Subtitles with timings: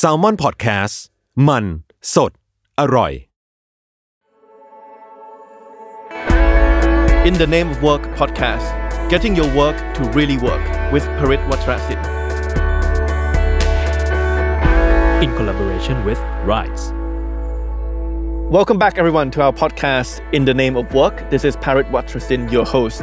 [0.00, 0.94] s a l ม o n PODCAST
[1.48, 1.64] มัน
[2.14, 2.32] สด
[2.80, 3.12] อร่อย
[7.28, 8.68] In the Name of Work Podcast
[9.12, 10.64] Getting Your Work to Really Work
[10.94, 12.08] with Parit Wacharasindhu.
[15.24, 16.20] In collaboration with
[16.50, 16.84] Rise.
[18.56, 21.16] Welcome back everyone to our podcast In the Name of Work.
[21.30, 23.02] This is Parit Wacharasindhu your host.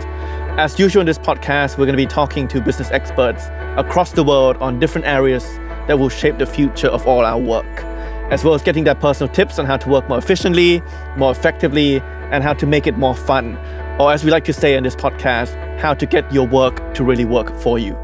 [0.58, 3.46] As usual in this podcast, we're going to be talking to business experts
[3.78, 5.46] across the world on different areas
[5.88, 7.84] that will shape the future of all our work,
[8.32, 10.82] as well as getting their personal tips on how to work more efficiently,
[11.18, 12.02] more effectively,
[12.32, 13.58] and how to make it more fun.
[14.00, 17.04] Or, as we like to say in this podcast, how to get your work to
[17.06, 17.96] really work for you.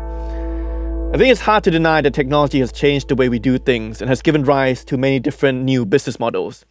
[1.14, 4.02] I think it's hard to deny that technology has changed the way we do things
[4.02, 6.66] and has given rise to many different new business models.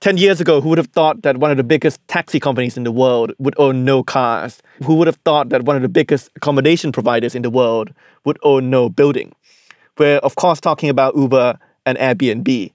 [0.00, 2.84] 10 years ago, who would have thought that one of the biggest taxi companies in
[2.84, 4.62] the world would own no cars?
[4.84, 7.92] Who would have thought that one of the biggest accommodation providers in the world
[8.24, 9.34] would own no building?
[9.98, 12.72] We're, of course, talking about Uber and Airbnb.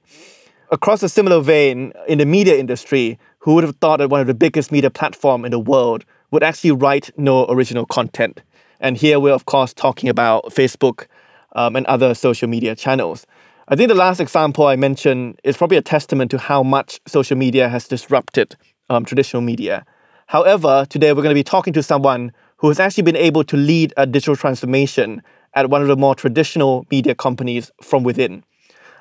[0.70, 4.28] Across a similar vein, in the media industry, who would have thought that one of
[4.28, 8.42] the biggest media platform in the world would actually write no original content?
[8.80, 11.08] And here we're, of course, talking about Facebook
[11.56, 13.26] um, and other social media channels.
[13.68, 17.36] I think the last example I mentioned is probably a testament to how much social
[17.36, 18.56] media has disrupted
[18.90, 19.86] um, traditional media.
[20.28, 23.56] However, today we're going to be talking to someone who has actually been able to
[23.56, 25.22] lead a digital transformation
[25.54, 28.44] at one of the more traditional media companies from within.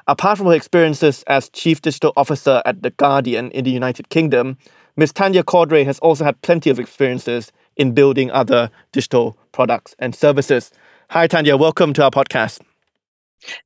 [0.07, 4.59] Apart from her experiences as Chief Digital Officer at The Guardian in the United Kingdom,
[4.97, 5.15] Ms.
[5.15, 10.71] Tanya Cordrey has also had plenty of experiences in building other digital products and services.
[11.11, 11.57] Hi, Tanya.
[11.57, 12.61] Welcome to our podcast.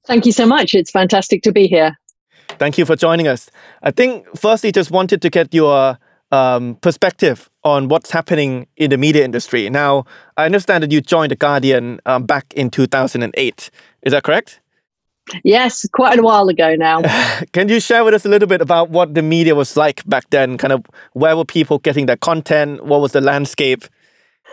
[0.07, 0.75] Thank you so much.
[0.75, 1.99] It's fantastic to be here.
[2.51, 3.51] Thank you for joining us.
[3.83, 5.99] I think, firstly, just wanted to get your
[6.31, 9.69] um, perspective on what's happening in the media industry.
[9.71, 10.05] Now,
[10.37, 13.71] I understand that you joined The Guardian um, back in 2008.
[14.03, 14.61] Is that correct?
[15.45, 17.03] Yes, quite a while ago now.
[17.53, 20.29] Can you share with us a little bit about what the media was like back
[20.31, 20.57] then?
[20.57, 22.85] Kind of where were people getting their content?
[22.85, 23.85] What was the landscape?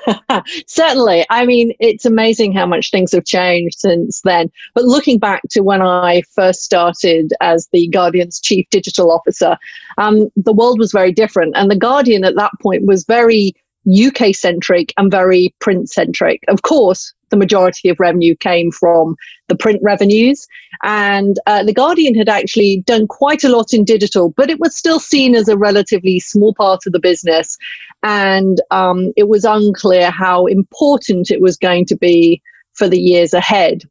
[0.67, 1.25] Certainly.
[1.29, 4.51] I mean, it's amazing how much things have changed since then.
[4.73, 9.57] But looking back to when I first started as the Guardian's chief digital officer,
[9.97, 11.55] um, the world was very different.
[11.55, 13.53] And the Guardian at that point was very
[13.88, 16.41] UK centric and very print centric.
[16.47, 19.16] Of course, the majority of revenue came from
[19.47, 20.47] the print revenues.
[20.84, 24.75] And uh, The Guardian had actually done quite a lot in digital, but it was
[24.75, 27.57] still seen as a relatively small part of the business.
[28.03, 32.41] And um, it was unclear how important it was going to be
[32.74, 33.84] for the years ahead.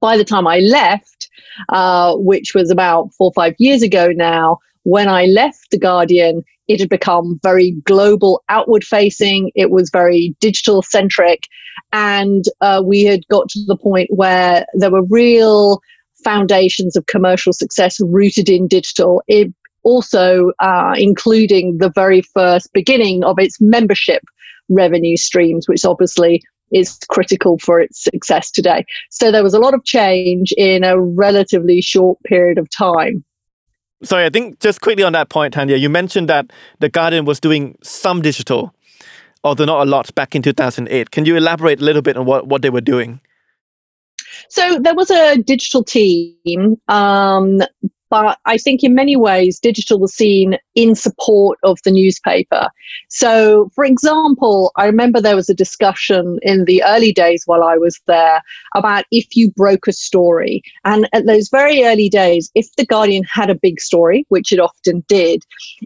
[0.00, 1.28] By the time I left,
[1.70, 6.44] uh, which was about four or five years ago now, when I left The Guardian,
[6.68, 9.50] it had become very global, outward facing.
[9.56, 11.48] It was very digital centric.
[11.92, 15.80] And uh, we had got to the point where there were real
[16.22, 19.24] foundations of commercial success rooted in digital.
[19.26, 19.52] It
[19.82, 24.22] also uh, including the very first beginning of its membership
[24.68, 28.84] revenue streams, which obviously is critical for its success today.
[29.10, 33.24] So there was a lot of change in a relatively short period of time.
[34.02, 37.40] Sorry, I think just quickly on that point, Tanya, you mentioned that The Guardian was
[37.40, 38.74] doing some digital,
[39.42, 41.10] although not a lot, back in 2008.
[41.10, 43.20] Can you elaborate a little bit on what, what they were doing?
[44.50, 47.60] So there was a digital team, um,
[48.10, 52.68] but I think in many ways, digital was seen in support of the newspaper.
[53.08, 57.76] So, for example, I remember there was a discussion in the early days while I
[57.76, 58.42] was there
[58.74, 60.62] about if you broke a story.
[60.84, 64.60] And at those very early days, if The Guardian had a big story, which it
[64.60, 65.44] often did,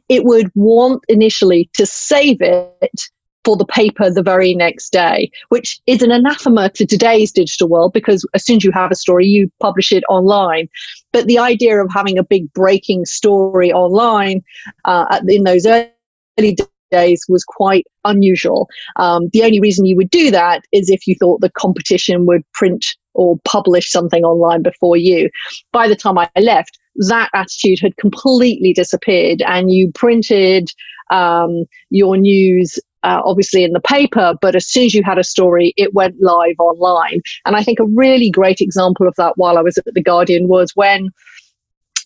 [0.08, 3.10] it would want initially to save it
[3.44, 7.92] for the paper the very next day, which is an anathema to today's digital world
[7.92, 10.68] because as soon as you have a story, you publish it online.
[11.12, 14.42] But the idea of having a big breaking story online
[14.84, 16.56] uh, in those early
[16.90, 18.68] days was quite unusual.
[18.96, 22.42] Um, the only reason you would do that is if you thought the competition would
[22.52, 22.84] print
[23.14, 25.30] or publish something online before you.
[25.72, 26.78] By the time I left,
[27.08, 30.70] that attitude had completely disappeared, and you printed
[31.10, 35.24] um, your news uh, obviously in the paper, but as soon as you had a
[35.24, 37.20] story, it went live online.
[37.46, 40.48] And I think a really great example of that while I was at The Guardian
[40.48, 41.10] was when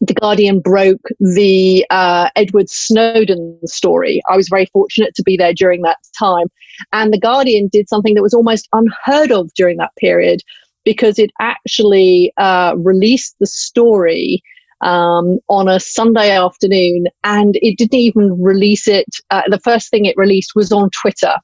[0.01, 4.21] the Guardian broke the uh, Edward Snowden story.
[4.31, 6.49] I was very fortunate to be there during that time.
[6.93, 10.41] And The Guardian did something that was almost unheard of during that period
[10.85, 14.43] because it actually uh, released the story
[14.85, 19.07] um, on a Sunday afternoon, and it didn't even release it.
[19.31, 21.35] Uh, the first thing it released was on Twitter,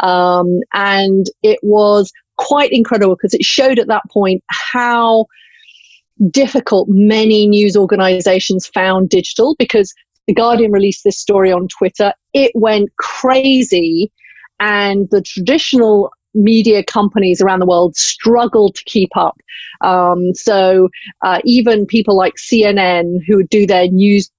[0.00, 5.26] um, and it was quite incredible because it showed at that point how
[6.30, 9.94] difficult many news organizations found digital because
[10.26, 12.12] the Guardian released this story on Twitter.
[12.32, 14.10] It went crazy,
[14.58, 19.38] and the traditional media companies around the world struggled to keep up.
[19.80, 20.88] Um, so
[21.22, 24.30] uh, even people like CNN, who would do their news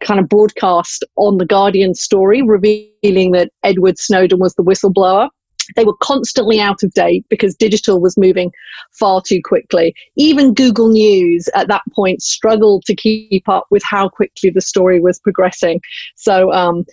[0.00, 5.28] kind of broadcast on the Guardian story, revealing that Edward Snowden was the whistleblower.
[5.76, 8.50] They were constantly out of date because digital was moving
[8.98, 9.94] far too quickly.
[10.16, 15.00] Even Google News at that point struggled to keep up with how quickly the story
[15.00, 15.80] was progressing.
[16.16, 16.84] So, um,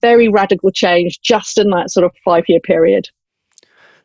[0.00, 3.08] very radical change just in that sort of five year period.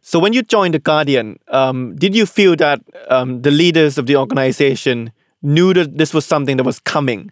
[0.01, 4.07] So, when you joined The Guardian, um, did you feel that um, the leaders of
[4.07, 5.12] the organization
[5.44, 7.31] knew that this was something that was coming?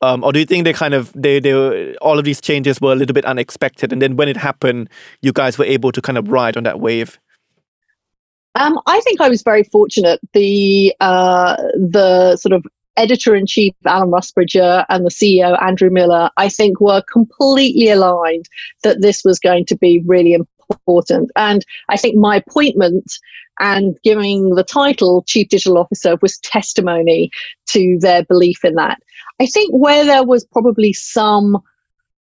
[0.00, 2.92] Um, or do you think they kind of they they all of these changes were
[2.92, 4.88] a little bit unexpected, and then when it happened,
[5.22, 7.18] you guys were able to kind of ride on that wave?
[8.56, 10.20] Um, I think I was very fortunate.
[10.32, 12.64] The uh, the sort of
[12.96, 18.48] editor in chief Alan Rusbridger and the CEO Andrew Miller, I think, were completely aligned
[18.82, 20.36] that this was going to be really
[20.70, 21.30] important.
[21.36, 23.12] And I think my appointment
[23.60, 27.30] and giving the title Chief Digital Officer was testimony
[27.68, 28.98] to their belief in that.
[29.40, 31.58] I think where there was probably some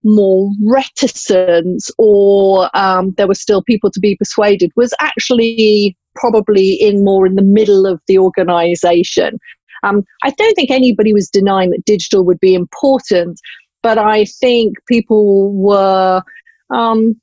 [0.04, 7.04] more reticence or um, there were still people to be persuaded was actually probably in
[7.04, 9.38] more in the middle of the organization.
[9.82, 13.40] Um, I don't think anybody was denying that digital would be important,
[13.82, 16.22] but I think people were,
[16.70, 17.20] um,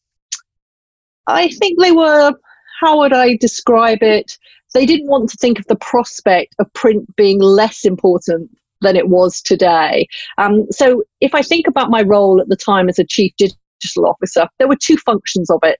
[1.27, 2.33] I think they were,
[2.81, 4.37] how would I describe it?
[4.73, 8.49] They didn't want to think of the prospect of print being less important
[8.81, 10.07] than it was today.
[10.37, 14.05] Um, so if I think about my role at the time as a chief digital
[14.05, 15.77] officer, there were two functions of it.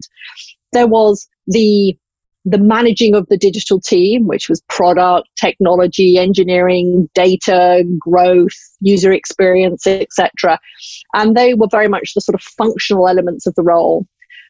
[0.72, 1.98] There was the
[2.46, 9.88] the managing of the digital team, which was product, technology, engineering, data, growth, user experience,
[9.88, 10.60] etc.
[11.14, 14.06] And they were very much the sort of functional elements of the role.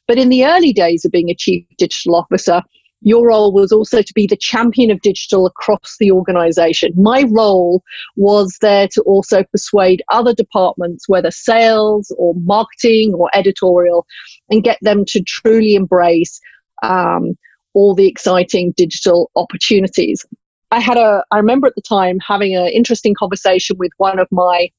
[0.08, 2.62] But in the early days of being a chief digital officer,
[3.06, 6.94] your role was also to be the champion of digital across the organization.
[6.96, 7.84] My role
[8.16, 14.06] was there to also persuade other departments, whether sales or marketing or editorial,
[14.50, 16.40] and get them to truly embrace
[16.82, 17.38] um,
[17.74, 20.26] all the exciting digital opportunities.
[20.72, 24.28] I had a, I remember at the time having an interesting conversation with one of
[24.32, 24.70] my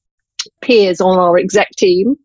[0.61, 2.15] peers on our exec team,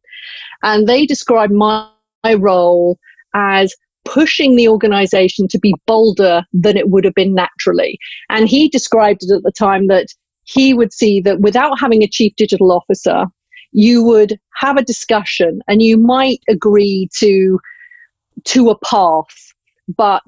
[0.63, 1.89] and they described my,
[2.25, 2.99] my role
[3.35, 3.75] as
[4.05, 7.99] pushing the organization to be bolder than it would have been naturally.
[8.29, 10.07] And he described it at the time that
[10.45, 13.27] he would see that without having a chief digital officer,
[13.73, 17.61] you would have a discussion and you might agree to
[18.45, 19.53] to a path,
[19.97, 20.23] but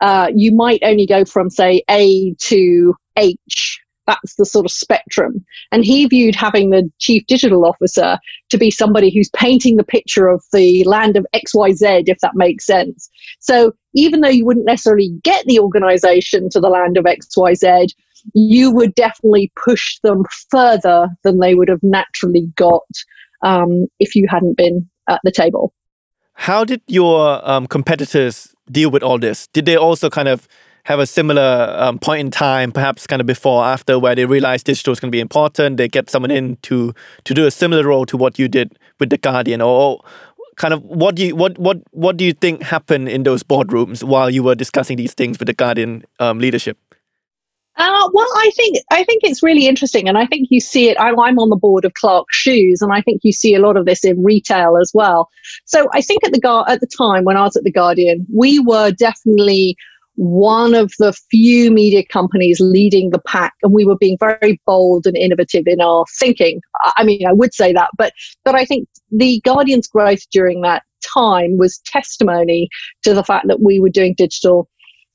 [0.00, 5.44] uh, you might only go from say A to H that's the sort of spectrum.
[5.72, 8.18] And he viewed having the chief digital officer
[8.50, 12.66] to be somebody who's painting the picture of the land of XYZ, if that makes
[12.66, 13.10] sense.
[13.40, 17.88] So even though you wouldn't necessarily get the organization to the land of XYZ,
[18.34, 22.82] you would definitely push them further than they would have naturally got
[23.42, 25.72] um, if you hadn't been at the table.
[26.34, 29.46] How did your um, competitors deal with all this?
[29.48, 30.46] Did they also kind of
[30.86, 34.62] have a similar um, point in time, perhaps kind of before, after, where they realize
[34.62, 35.78] digital is going to be important.
[35.78, 39.10] They get someone in to to do a similar role to what you did with
[39.10, 40.00] the Guardian, or
[40.56, 44.04] kind of what do you what what what do you think happened in those boardrooms
[44.04, 46.78] while you were discussing these things with the Guardian um, leadership?
[47.78, 50.96] Uh, well, I think I think it's really interesting, and I think you see it.
[51.00, 53.76] I, I'm on the board of Clarks Shoes, and I think you see a lot
[53.76, 55.28] of this in retail as well.
[55.64, 58.60] So I think at the at the time when I was at the Guardian, we
[58.60, 59.76] were definitely
[60.16, 65.06] one of the few media companies leading the pack and we were being very bold
[65.06, 66.60] and innovative in our thinking.
[66.96, 68.12] I mean i would say that but
[68.44, 72.68] but i think the guardian's growth during that time was testimony
[73.02, 74.68] to the fact that we were doing digital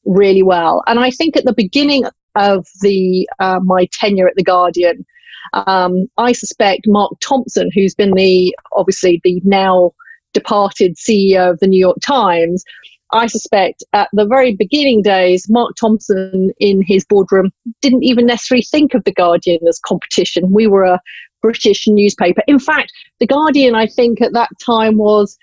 [0.06, 0.84] really well.
[0.88, 2.06] And i think at the beginning
[2.36, 5.06] of the uh, my tenure at the guardian
[5.54, 9.92] um, i suspect mark thompson who's been the obviously the now
[10.34, 12.64] departed ceo of the new york times
[13.14, 17.52] I suspect at the very beginning days, Mark Thompson in his boardroom
[17.82, 20.52] didn't even necessarily think of The Guardian as competition.
[20.52, 21.00] We were a
[21.42, 22.42] British newspaper.
[22.48, 25.38] In fact, The Guardian, I think, at that time was.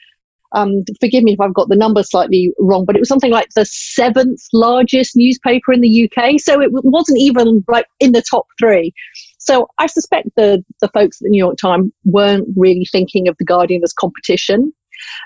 [0.52, 3.50] Um, forgive me if I've got the number slightly wrong, but it was something like
[3.54, 6.40] the seventh largest newspaper in the UK.
[6.40, 8.94] So it wasn't even like in the top three.
[9.36, 13.36] So I suspect the the folks at the New York Times weren't really thinking of
[13.38, 14.72] the Guardian as competition.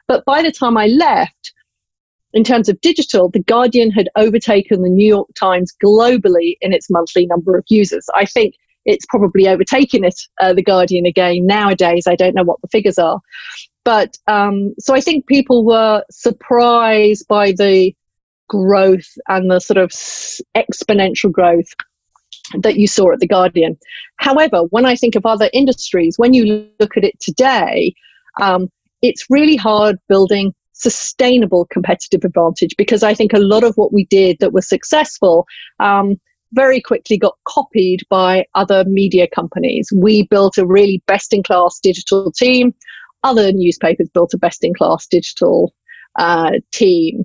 [0.09, 1.53] But by the time I left,
[2.33, 6.91] in terms of digital, The Guardian had overtaken the New York Times globally in its
[6.91, 8.07] monthly number of users.
[8.15, 12.05] I think it's probably overtaken it, uh, The Guardian again nowadays.
[12.07, 13.21] I don't know what the figures are.
[13.85, 17.95] But um, so I think people were surprised by the
[18.49, 19.91] growth and the sort of
[20.57, 21.73] exponential growth
[22.61, 23.79] that you saw at The Guardian.
[24.17, 27.95] However, when I think of other industries, when you look at it today,
[28.41, 28.69] um,
[29.01, 34.05] it's really hard building sustainable competitive advantage because I think a lot of what we
[34.07, 35.47] did that was successful
[35.81, 36.17] um,
[36.53, 39.89] very quickly got copied by other media companies.
[39.95, 42.75] We built a really best in class digital team.
[43.25, 45.75] Other newspapers built a best in class digital
[46.19, 47.25] uh, team.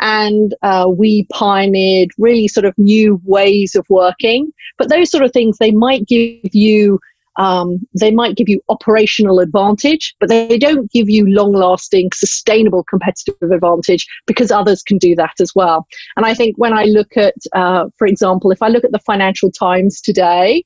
[0.00, 4.50] And uh, we pioneered really sort of new ways of working.
[4.76, 6.98] But those sort of things, they might give you
[7.36, 12.84] um, they might give you operational advantage, but they don't give you long lasting, sustainable
[12.84, 15.86] competitive advantage because others can do that as well.
[16.16, 19.00] And I think when I look at, uh, for example, if I look at the
[19.00, 20.64] Financial Times today,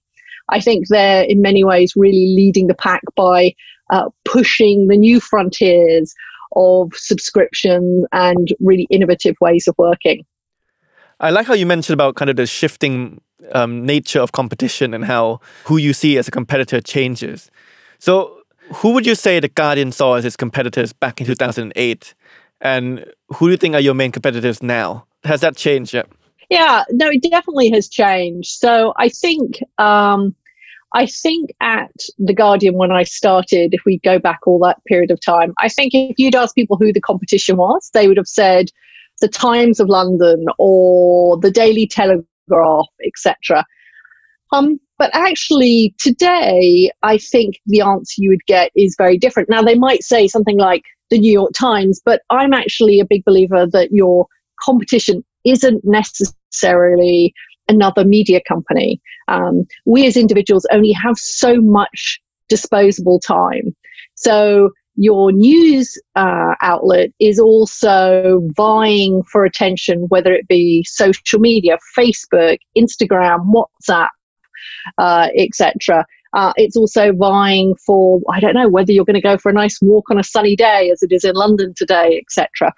[0.50, 3.54] I think they're in many ways really leading the pack by
[3.90, 6.14] uh, pushing the new frontiers
[6.56, 10.24] of subscription and really innovative ways of working.
[11.20, 13.20] I like how you mentioned about kind of the shifting
[13.52, 17.50] um, nature of competition and how who you see as a competitor changes.
[17.98, 18.38] So,
[18.74, 22.14] who would you say the Guardian saw as its competitors back in 2008?
[22.60, 25.06] And who do you think are your main competitors now?
[25.24, 26.08] Has that changed yet?
[26.50, 28.50] Yeah, no, it definitely has changed.
[28.58, 30.34] So I think um,
[30.94, 35.10] I think at The Guardian, when I started, if we go back all that period
[35.10, 38.28] of time, I think if you'd asked people who the competition was, they would have
[38.28, 38.70] said
[39.20, 42.24] the Times of London or the Daily Telegraph,
[43.06, 43.64] etc.
[44.52, 49.48] Um, but actually, today, I think the answer you would get is very different.
[49.48, 53.24] Now, they might say something like the New York Times, but I'm actually a big
[53.24, 54.26] believer that your
[54.64, 57.32] competition isn't necessarily
[57.68, 59.00] another media company.
[59.28, 63.74] Um, we as individuals only have so much disposable time.
[64.14, 71.78] So your news uh, outlet is also vying for attention, whether it be social media,
[71.96, 74.08] Facebook, Instagram, WhatsApp,
[74.98, 76.04] uh, etc.
[76.34, 79.54] Uh, it's also vying for, I don't know, whether you're going to go for a
[79.54, 82.72] nice walk on a sunny day as it is in London today, etc.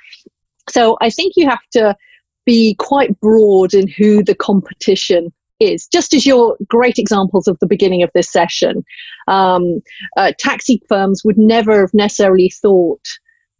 [0.68, 1.96] So I think you have to
[2.44, 7.67] be quite broad in who the competition is, just as your great examples of the
[7.67, 8.85] beginning of this session.
[9.29, 9.83] Um,
[10.17, 13.07] uh, taxi firms would never have necessarily thought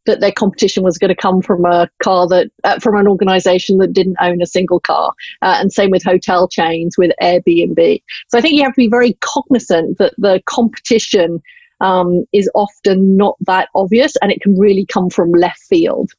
[0.07, 3.79] that their competition was going to come from a car that uh, from an organization
[3.79, 5.13] that didn't own a single car.
[5.43, 8.03] Uh, and same with hotel chains with airbnb.
[8.29, 11.43] So i think you have to be very cognizant that the competition
[11.81, 16.13] um, is often not that obvious and it can really come from left field.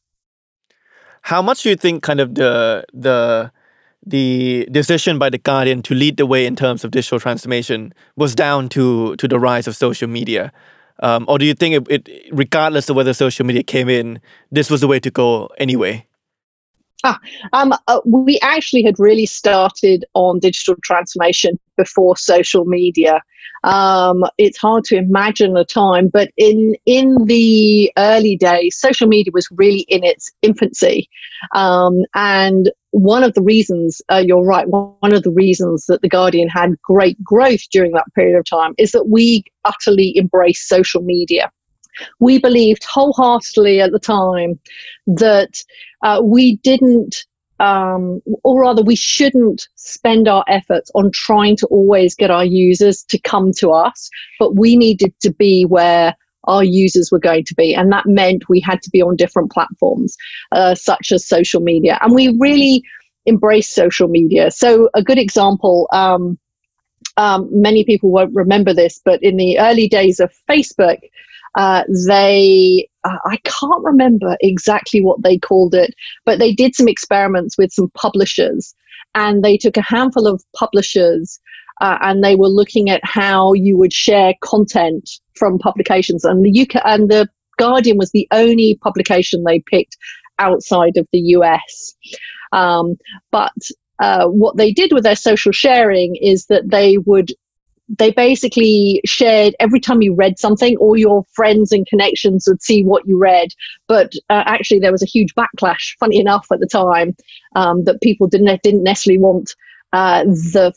[1.23, 3.51] How much do you think kind of the the
[4.05, 8.35] the decision by the Guardian to lead the way in terms of digital transformation was
[8.35, 10.51] down to to the rise of social media?
[11.03, 14.19] Um, or do you think it, it, regardless of whether social media came in,
[14.51, 16.05] this was the way to go anyway?
[17.03, 17.19] Ah,
[17.53, 23.21] um, uh, we actually had really started on digital transformation before social media.
[23.63, 29.31] Um, it's hard to imagine a time, but in in the early days, social media
[29.33, 31.09] was really in its infancy,
[31.55, 34.67] um, and one of the reasons uh, you're right.
[34.67, 38.73] One of the reasons that the Guardian had great growth during that period of time
[38.77, 41.51] is that we utterly embraced social media.
[42.19, 44.59] We believed wholeheartedly at the time
[45.07, 45.63] that
[46.03, 47.25] uh, we didn't
[47.61, 53.03] um, or rather, we shouldn't spend our efforts on trying to always get our users
[53.03, 57.53] to come to us, but we needed to be where our users were going to
[57.53, 57.75] be.
[57.75, 60.17] And that meant we had to be on different platforms,
[60.51, 61.99] uh, such as social media.
[62.01, 62.81] And we really
[63.27, 64.49] embraced social media.
[64.49, 65.87] So, a good example.
[65.93, 66.39] Um,
[67.17, 70.97] um, many people won't remember this, but in the early days of Facebook,
[71.55, 75.93] uh, they uh, I can't remember exactly what they called it,
[76.25, 78.73] but they did some experiments with some publishers,
[79.15, 81.39] and they took a handful of publishers.
[81.79, 86.61] Uh, and they were looking at how you would share content from publications, and the
[86.61, 87.27] UK and the
[87.57, 89.97] Guardian was the only publication they picked
[90.39, 91.95] outside of the US.
[92.51, 92.97] Um,
[93.31, 93.53] but
[93.99, 97.31] uh, what they did with their social sharing is that they would
[97.97, 102.83] they basically shared every time you read something, all your friends and connections would see
[102.83, 103.49] what you read.
[103.87, 107.15] But uh, actually, there was a huge backlash, funny enough, at the time,
[107.55, 109.55] um, that people didn't, didn't necessarily want
[109.91, 110.73] uh, the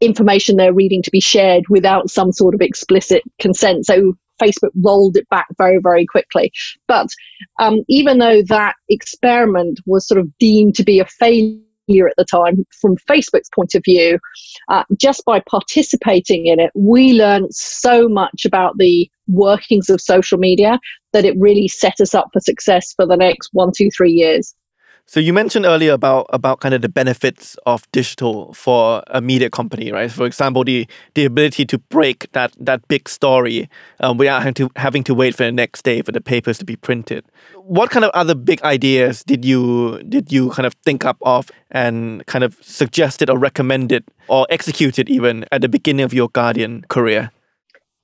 [0.00, 3.86] information they're reading to be shared without some sort of explicit consent.
[3.86, 6.52] So Facebook rolled it back very, very quickly.
[6.88, 7.08] But
[7.60, 11.58] um, even though that experiment was sort of deemed to be a failure
[12.08, 14.18] at the time from Facebook's point of view,
[14.68, 20.38] uh, just by participating in it, we learned so much about the workings of social
[20.38, 20.78] media
[21.12, 24.54] that it really set us up for success for the next one, two, three years.
[25.10, 29.50] So you mentioned earlier about about kind of the benefits of digital for a media
[29.50, 30.08] company, right?
[30.08, 34.70] For example, the the ability to break that that big story um, without having to
[34.76, 37.24] having to wait for the next day for the papers to be printed.
[37.56, 41.50] What kind of other big ideas did you did you kind of think up of
[41.72, 46.84] and kind of suggested or recommended or executed even at the beginning of your Guardian
[46.88, 47.32] career?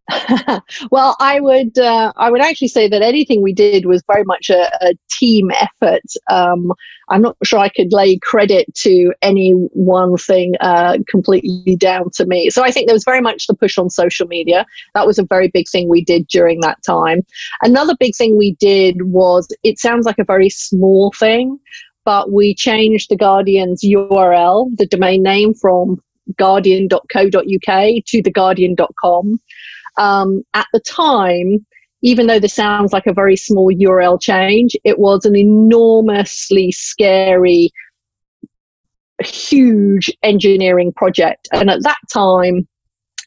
[0.90, 4.50] well, I would uh, I would actually say that anything we did was very much
[4.50, 6.02] a, a team effort.
[6.30, 6.72] Um,
[7.08, 12.26] I'm not sure I could lay credit to any one thing uh, completely down to
[12.26, 12.50] me.
[12.50, 14.64] So I think there was very much the push on social media.
[14.94, 17.25] That was a very big thing we did during that time.
[17.62, 21.58] Another big thing we did was it sounds like a very small thing,
[22.04, 26.00] but we changed the Guardian's URL, the domain name from
[26.38, 29.40] guardian.co.uk to theguardian.com
[29.97, 31.65] um, at the time,
[32.03, 37.71] even though this sounds like a very small URL change, it was an enormously scary,
[39.23, 41.49] huge engineering project.
[41.53, 42.69] And at that time,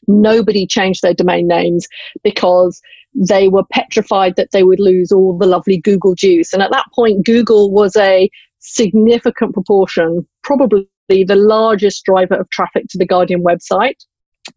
[0.06, 1.86] nobody changed their domain names
[2.22, 2.80] because
[3.14, 6.52] they were petrified that they would lose all the lovely Google juice.
[6.52, 12.84] And at that point, Google was a significant proportion, probably the largest driver of traffic
[12.90, 14.04] to the Guardian website.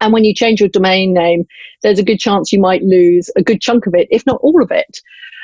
[0.01, 1.45] And when you change your domain name,
[1.81, 4.61] there's a good chance you might lose a good chunk of it, if not all
[4.61, 4.99] of it.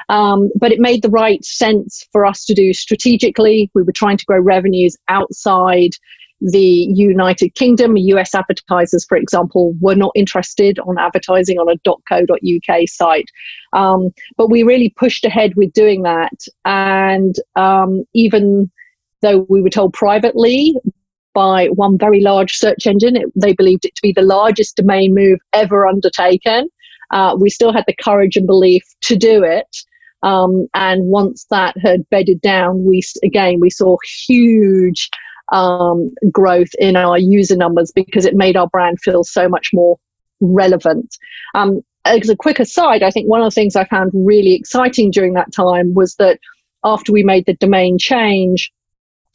[0.07, 3.69] Um, but it made the right sense for us to do strategically.
[3.75, 5.91] We were trying to grow revenues outside
[6.41, 7.97] the United Kingdom.
[7.97, 11.77] US advertisers, for example, were not interested on advertising on a
[12.07, 13.29] .co.uk site.
[13.73, 16.33] Um, but we really pushed ahead with doing that.
[16.65, 18.71] And um, even
[19.21, 20.75] though we were told privately
[21.39, 23.15] by one very large search engine.
[23.15, 26.67] It, they believed it to be the largest domain move ever undertaken.
[27.11, 29.73] Uh, we still had the courage and belief to do it.
[30.21, 33.95] Um, and once that had bedded down, we again we saw
[34.27, 35.09] huge
[35.53, 39.97] um, growth in our user numbers because it made our brand feel so much more
[40.41, 41.15] relevant.
[41.55, 45.09] Um, as a quick aside, I think one of the things I found really exciting
[45.09, 46.37] during that time was that
[46.83, 48.73] after we made the domain change,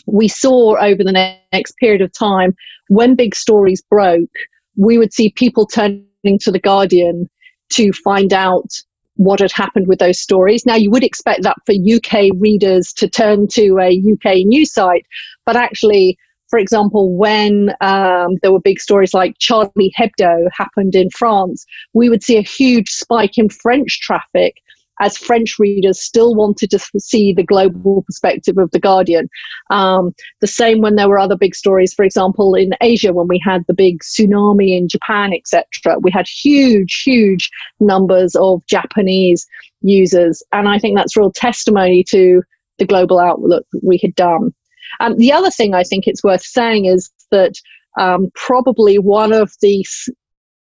[0.07, 2.55] we saw over the next period of time
[2.89, 4.31] when big stories broke,
[4.77, 7.29] we would see people turning to the Guardian
[7.71, 8.71] to find out
[9.17, 10.67] what had happened with those stories.
[10.67, 15.07] Now, you would expect that for UK readers to turn to a UK news site,
[15.47, 21.11] but actually, for example, when um, there were big stories like Charlie Hebdo happened in
[21.11, 21.65] France,
[21.95, 24.57] we would see a huge spike in French traffic
[25.01, 29.29] as French readers still wanted to see the global perspective of The Guardian.
[29.71, 33.41] Um, the same when there were other big stories, for example, in Asia, when we
[33.45, 35.99] had the big tsunami in Japan, etc.
[36.01, 39.47] We had huge, huge numbers of Japanese
[39.83, 40.43] users.
[40.53, 42.43] And I think that's real testimony to
[42.79, 44.53] the global outlook we had done.
[45.01, 47.55] And the other thing I think it's worth saying is that
[47.99, 49.85] um, probably one of the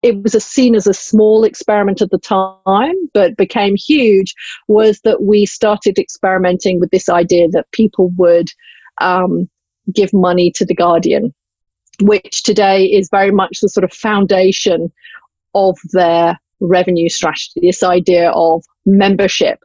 [0.02, 4.34] it was seen as a small experiment at the time, but became huge,
[4.68, 8.48] was that we started experimenting with this idea that people would
[9.00, 9.48] um,
[9.94, 11.34] give money to the Guardian,
[12.00, 14.92] which today is very much the sort of foundation
[15.54, 19.58] of their revenue strategy, this idea of membership.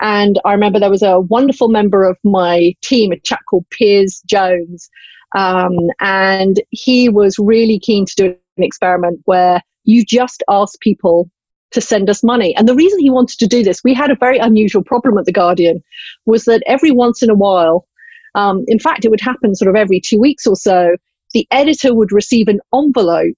[0.00, 4.22] And I remember there was a wonderful member of my team, a chap called Piers
[4.26, 4.88] Jones,
[5.36, 8.24] um, and he was really keen to do
[8.56, 11.30] an experiment where you just ask people
[11.70, 12.54] to send us money.
[12.56, 15.24] And the reason he wanted to do this, we had a very unusual problem at
[15.24, 15.82] The Guardian,
[16.26, 17.86] was that every once in a while,
[18.34, 20.96] um, in fact, it would happen sort of every two weeks or so,
[21.32, 23.34] the editor would receive an envelope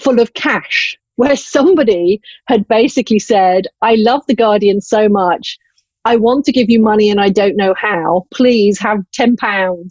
[0.00, 5.58] full of cash where somebody had basically said, I love The Guardian so much.
[6.04, 8.26] I want to give you money and I don't know how.
[8.32, 9.36] Please have £10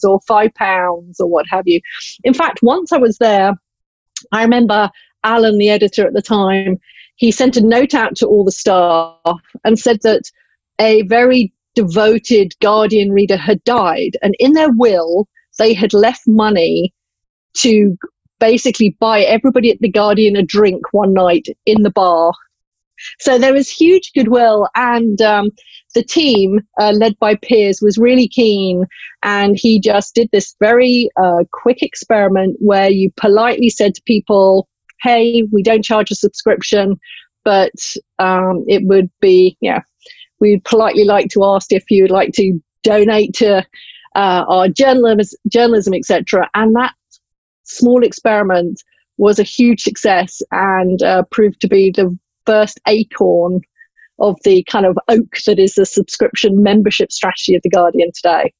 [0.03, 1.79] or £5 or what have you.
[2.25, 3.53] In fact, once I was there,
[4.31, 4.89] I remember
[5.25, 6.77] Alan, the editor at the time,
[7.15, 10.23] he sent a note out to all the staff and said that
[10.79, 14.17] a very devoted Guardian reader had died.
[14.21, 16.93] And in their will, they had left money
[17.55, 17.97] to
[18.39, 22.33] basically buy everybody at the Guardian a drink one night in the bar.
[23.19, 25.49] So there was huge goodwill, and um,
[25.95, 28.85] the team, uh, led by Piers, was really keen.
[29.23, 34.69] And he just did this very uh, quick experiment where you politely said to people,
[35.05, 36.99] hey, we don't charge a subscription,
[37.43, 37.73] but
[38.17, 39.81] um, it would be, yeah,
[40.39, 43.57] we'd politely like to ask if you'd like to donate to
[44.15, 46.49] uh, our journalism, journalism, etc.
[46.55, 46.93] And that
[47.63, 48.81] small experiment
[49.17, 53.61] was a huge success and uh, proved to be the first acorn
[54.19, 58.53] of the kind of oak that is the subscription membership strategy of the Guardian today.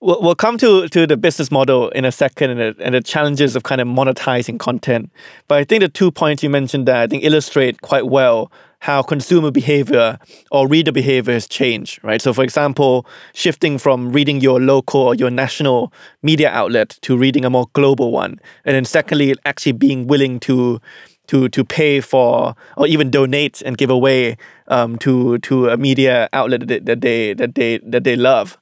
[0.00, 3.00] We'll, we'll come to, to the business model in a second and the, and the
[3.00, 5.10] challenges of kind of monetizing content.
[5.48, 9.02] But I think the two points you mentioned there, I think illustrate quite well how
[9.02, 10.18] consumer behavior
[10.52, 12.22] or reader behavior has changed, right?
[12.22, 17.44] So, for example, shifting from reading your local or your national media outlet to reading
[17.44, 18.38] a more global one.
[18.64, 20.80] And then, secondly, actually being willing to
[21.26, 24.36] to to pay for or even donate and give away
[24.68, 28.56] um, to to a media outlet that, they that they that they love.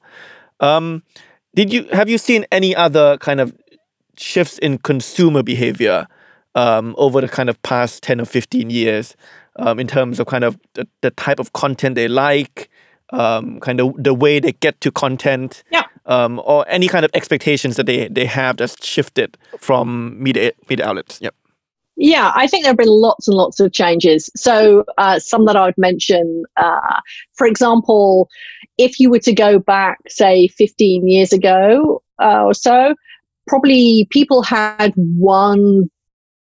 [0.59, 1.03] Um,
[1.57, 3.51] did you have you seen any other kind of
[4.15, 6.07] shifts in consumer behavior
[6.53, 9.15] um, over the kind of past 10 or 15 years
[9.55, 12.69] um, in terms of kind of the, the type of content they like
[13.09, 15.85] um, kind of the way they get to content yeah.
[16.05, 20.85] um, or any kind of expectations that they, they have that's shifted from media media
[20.85, 21.33] outlets yep
[21.97, 24.29] yeah, I think there have been lots and lots of changes.
[24.35, 27.01] So, uh, some that I would mention, uh,
[27.33, 28.29] for example,
[28.77, 32.93] if you were to go back, say, 15 years ago uh, or so,
[33.47, 35.89] probably people had one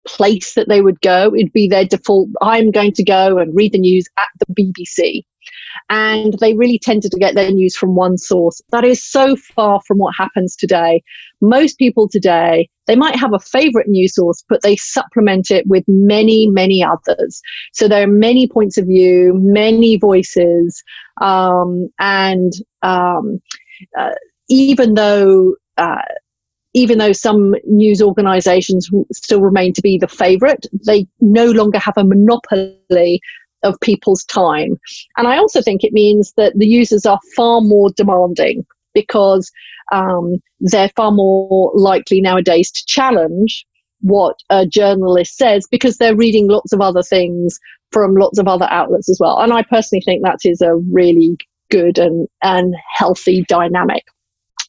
[0.07, 1.33] place that they would go.
[1.35, 2.31] It'd be their default.
[2.43, 5.25] I'm going to go and read the news at the BBC
[5.91, 8.61] and they really tended to get their news from one source.
[8.71, 11.03] That is so far from what happens today.
[11.41, 15.85] Most people today, they might have a favorite news source, but they supplement it with
[15.87, 17.41] many, many others.
[17.73, 20.83] So there are many points of view, many voices,
[21.21, 22.53] um, and
[22.83, 23.41] um,
[23.99, 24.13] uh,
[24.49, 26.03] even though uh,
[26.75, 31.97] even though some news organizations still remain to be the favorite, they no longer have
[31.97, 33.21] a monopoly
[33.65, 34.77] of people's time.
[35.17, 39.51] And I also think it means that the users are far more demanding because
[39.93, 43.67] um, they're far more likely nowadays to challenge
[44.01, 47.59] what a journalist says because they're reading lots of other things
[47.91, 49.39] from lots of other outlets as well.
[49.39, 51.37] And I personally think that is a really
[51.71, 54.05] good and, and healthy dynamic.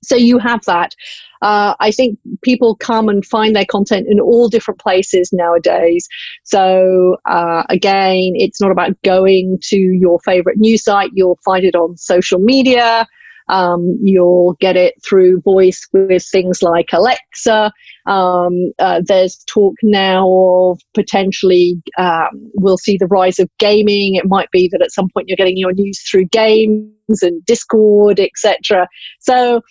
[0.05, 0.95] So you have that.
[1.41, 6.07] Uh, I think people come and find their content in all different places nowadays.
[6.43, 11.11] So uh, again, it's not about going to your favorite news site.
[11.13, 13.05] You'll find it on social media.
[13.47, 17.71] Um, you'll get it through voice with things like Alexa.
[18.07, 24.15] Um, uh, there's talk now of potentially um, we'll see the rise of gaming.
[24.15, 28.19] It might be that at some point you're getting your news through games and Discord,
[28.19, 28.87] etc.
[29.19, 29.61] So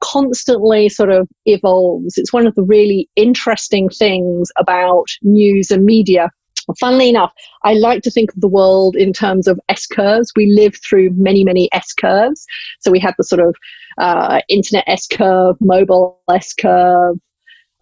[0.00, 2.16] constantly sort of evolves.
[2.16, 6.30] It's one of the really interesting things about news and media.
[6.78, 7.32] Funnily enough,
[7.64, 10.32] I like to think of the world in terms of S curves.
[10.36, 12.44] We live through many, many S curves.
[12.80, 13.56] So we have the sort of
[13.96, 17.16] uh, internet S curve, mobile S curve.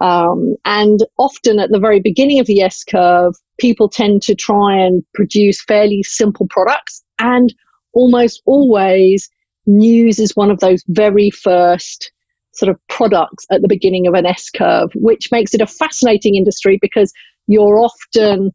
[0.00, 4.76] Um, and often at the very beginning of the S curve, people tend to try
[4.76, 7.02] and produce fairly simple products.
[7.18, 7.52] And
[7.92, 9.29] almost always
[9.66, 12.12] news is one of those very first
[12.52, 16.35] sort of products at the beginning of an S curve, which makes it a fascinating
[16.35, 17.12] industry because
[17.46, 18.50] you're often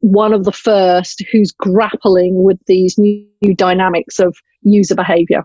[0.00, 5.44] one of the first who's grappling with these new, new dynamics of user behavior.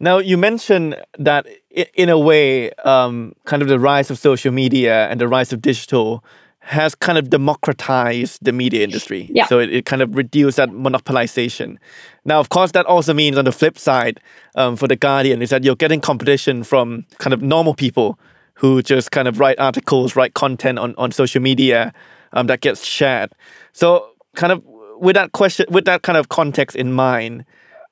[0.00, 1.46] Now, you mentioned that
[1.94, 5.62] in a way, um, kind of the rise of social media and the rise of
[5.62, 6.24] digital
[6.64, 9.28] has kind of democratized the media industry.
[9.30, 9.46] Yeah.
[9.46, 11.76] So it, it kind of reduced that monopolization.
[12.24, 14.18] Now, of course, that also means on the flip side
[14.54, 18.18] um, for The Guardian is that you're getting competition from kind of normal people
[18.54, 21.92] who just kind of write articles, write content on, on social media
[22.32, 23.32] um, that gets shared.
[23.72, 24.64] So, kind of
[24.96, 27.44] with that question, with that kind of context in mind,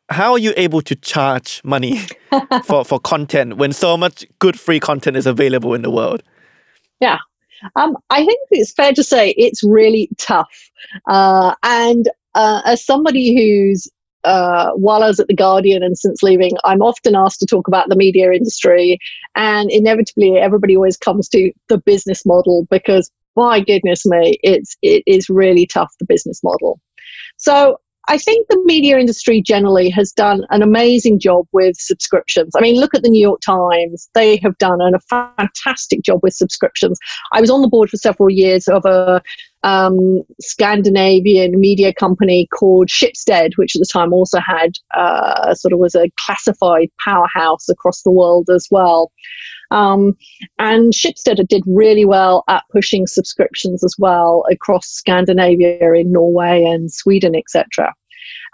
[0.09, 2.01] how are you able to charge money
[2.65, 6.23] for, for content when so much good free content is available in the world?
[7.01, 7.19] Yeah,
[7.77, 10.71] um, I think it's fair to say it's really tough.
[11.09, 13.89] Uh, and uh, as somebody who's
[14.25, 17.67] uh, while I was at The Guardian and since leaving, I'm often asked to talk
[17.67, 18.99] about the media industry.
[19.35, 25.03] And inevitably, everybody always comes to the business model because, my goodness me, it's, it
[25.07, 26.81] is really tough, the business model.
[27.37, 32.53] So I think the media industry generally has done an amazing job with subscriptions.
[32.57, 34.09] I mean, look at the New York Times.
[34.15, 36.99] They have done a fantastic job with subscriptions.
[37.33, 39.23] I was on the board for several years of a
[39.63, 45.79] um, Scandinavian media company called Schibsted, which at the time also had uh, sort of
[45.79, 49.13] was a classified powerhouse across the world as well.
[49.73, 50.17] Um,
[50.59, 56.93] and Schibsted did really well at pushing subscriptions as well across Scandinavia, in Norway and
[56.93, 57.95] Sweden, etc.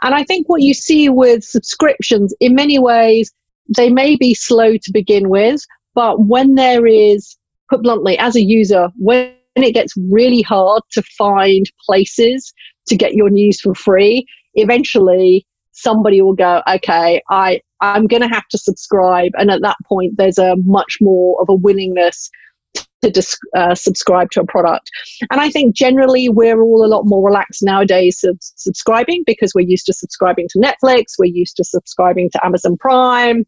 [0.03, 3.33] And I think what you see with subscriptions, in many ways,
[3.77, 5.61] they may be slow to begin with,
[5.95, 7.37] but when there is,
[7.69, 12.53] put bluntly, as a user, when it gets really hard to find places
[12.87, 15.45] to get your news for free, eventually
[15.79, 19.33] somebody will go, okay, I, I'm going to have to subscribe.
[19.39, 22.31] And at that point, there's a much more of a willingness
[23.03, 24.91] to dis- uh, subscribe to a product.
[25.31, 29.69] And I think generally we're all a lot more relaxed nowadays of subscribing because we're
[29.69, 33.47] used to subscribing to Netflix, we're used to subscribing to Amazon Prime.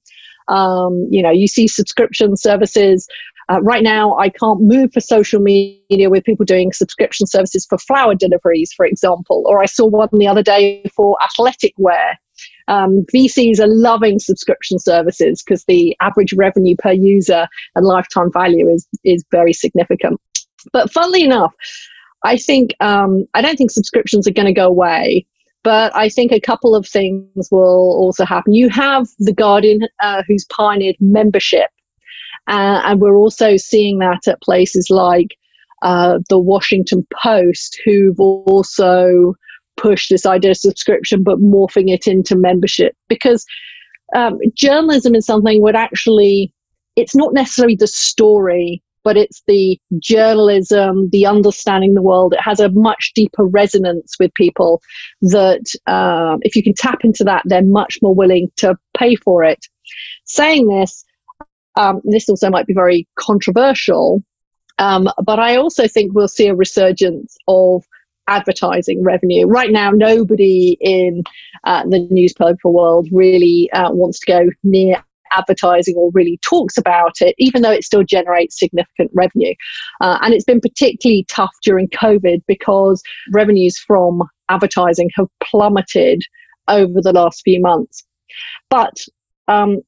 [0.49, 3.07] Um, you know, you see subscription services.
[3.51, 7.79] Uh, right now, I can't move for social media with people doing subscription services for
[7.79, 9.43] flower deliveries, for example.
[9.47, 12.19] Or I saw one the other day for athletic wear.
[12.69, 18.69] Um, VCs are loving subscription services because the average revenue per user and lifetime value
[18.69, 20.21] is is very significant.
[20.73, 21.53] But funnily enough,
[22.25, 25.27] I think um, I don't think subscriptions are going to go away.
[25.63, 28.55] But I think a couple of things will also happen.
[28.55, 31.69] You have the Guardian, uh, who's pioneered membership,
[32.51, 35.37] uh, and we're also seeing that at places like
[35.83, 39.35] uh, the Washington Post, who've also
[39.77, 43.47] pushed this idea of subscription, but morphing it into membership because
[44.15, 46.53] um, journalism is something that actually
[46.97, 52.35] it's not necessarily the story but it's the journalism, the understanding the world.
[52.35, 54.83] It has a much deeper resonance with people
[55.23, 59.43] that um, if you can tap into that, they're much more willing to pay for
[59.43, 59.67] it.
[60.27, 61.05] Saying this,
[61.77, 64.23] um, this also might be very controversial,
[64.79, 67.85] um, but I also think we'll see a resurgence of
[68.29, 69.47] advertising revenue.
[69.47, 71.23] Right now, nobody in
[71.65, 75.03] uh, the newspaper world really uh, wants to go near
[75.33, 79.55] advertising or really talks about it, even though it still generates significant revenue.
[80.01, 83.03] Uh, and it's been particularly tough during COVID because
[83.33, 86.23] revenues from advertising have plummeted
[86.69, 88.05] over the last few months.
[88.71, 88.97] But
[89.49, 89.81] um,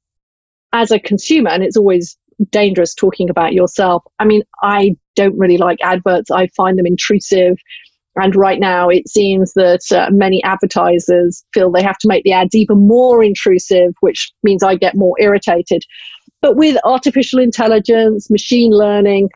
[0.72, 2.16] as a consumer, and it's always
[2.50, 7.56] dangerous talking about yourself, I mean, I don't really like adverts, I find them intrusive.
[8.16, 12.32] And right now, it seems that uh, many advertisers feel they have to make the
[12.32, 15.82] ads even more intrusive, which means I get more irritated.
[16.42, 19.30] But with artificial intelligence, machine learning,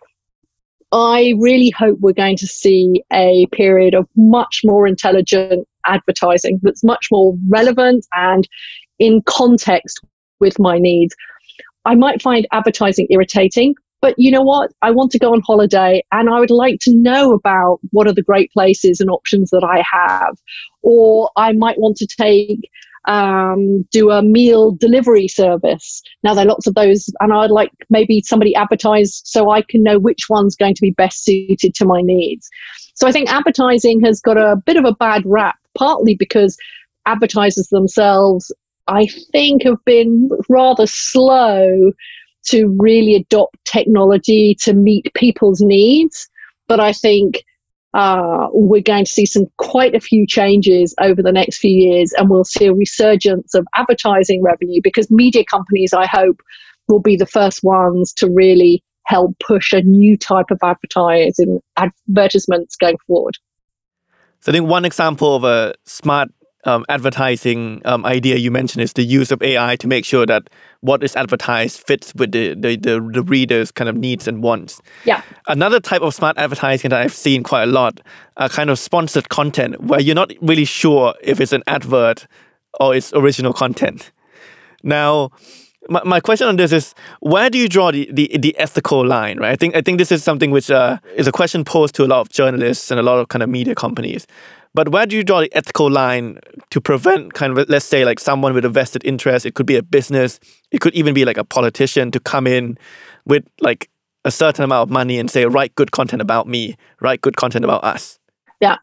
[0.93, 6.85] I really hope we're going to see a period of much more intelligent advertising that's
[6.85, 8.47] much more relevant and
[8.99, 10.01] in context
[10.41, 11.15] with my needs.
[11.85, 13.75] I might find advertising irritating
[14.07, 14.71] but you know what?
[14.83, 18.13] I want to go on holiday and I would like to know about what are
[18.13, 20.37] the great places and options that I have.
[20.83, 22.71] Or I might want to take,
[23.09, 26.03] um, do a meal delivery service.
[26.23, 29.83] Now, there are lots of those, and I'd like maybe somebody advertise so I can
[29.83, 32.49] know which one's going to be best suited to my needs.
[32.95, 36.57] So I think advertising has got a bit of a bad rap, partly because
[37.07, 38.53] advertisers themselves,
[38.89, 41.93] I think, have been rather slow
[42.47, 46.29] to really adopt technology to meet people's needs.
[46.69, 47.45] But I think
[47.95, 52.13] uh, we're going to see some quite a few changes over the next few years,
[52.13, 56.41] and we'll see a resurgence of advertising revenue because media companies, I hope,
[56.89, 62.77] will be the first ones to really help push a new type of advertising advertisements
[62.77, 63.37] going forward.
[64.41, 66.29] So I think one example of a smart
[66.67, 70.51] um, advertising um, idea you mentioned is the use of AI to make sure that
[70.81, 74.81] what is advertised fits with the, the, the, the reader's kind of needs and wants.
[75.05, 75.23] Yeah.
[75.49, 78.01] Another type of smart advertising that I've seen quite a lot
[78.37, 82.27] are kind of sponsored content where you're not really sure if it's an advert
[82.81, 84.13] or it's original content.
[84.83, 85.31] Now,
[85.89, 89.39] my, my question on this is where do you draw the, the, the ethical line,
[89.39, 89.53] right?
[89.53, 92.07] I think I think this is something which uh, is a question posed to a
[92.07, 94.27] lot of journalists and a lot of kind of media companies.
[94.77, 98.21] But where do you draw the ethical line to prevent kind of let's say like
[98.21, 99.47] someone with a vested interest?
[99.47, 100.39] It could be a business,
[100.71, 102.77] it could even be like a politician to come in
[103.25, 103.89] with like
[104.27, 107.65] a certain amount of money and say write good content about me, write good content
[107.65, 108.19] about us.
[108.61, 108.77] Yeah.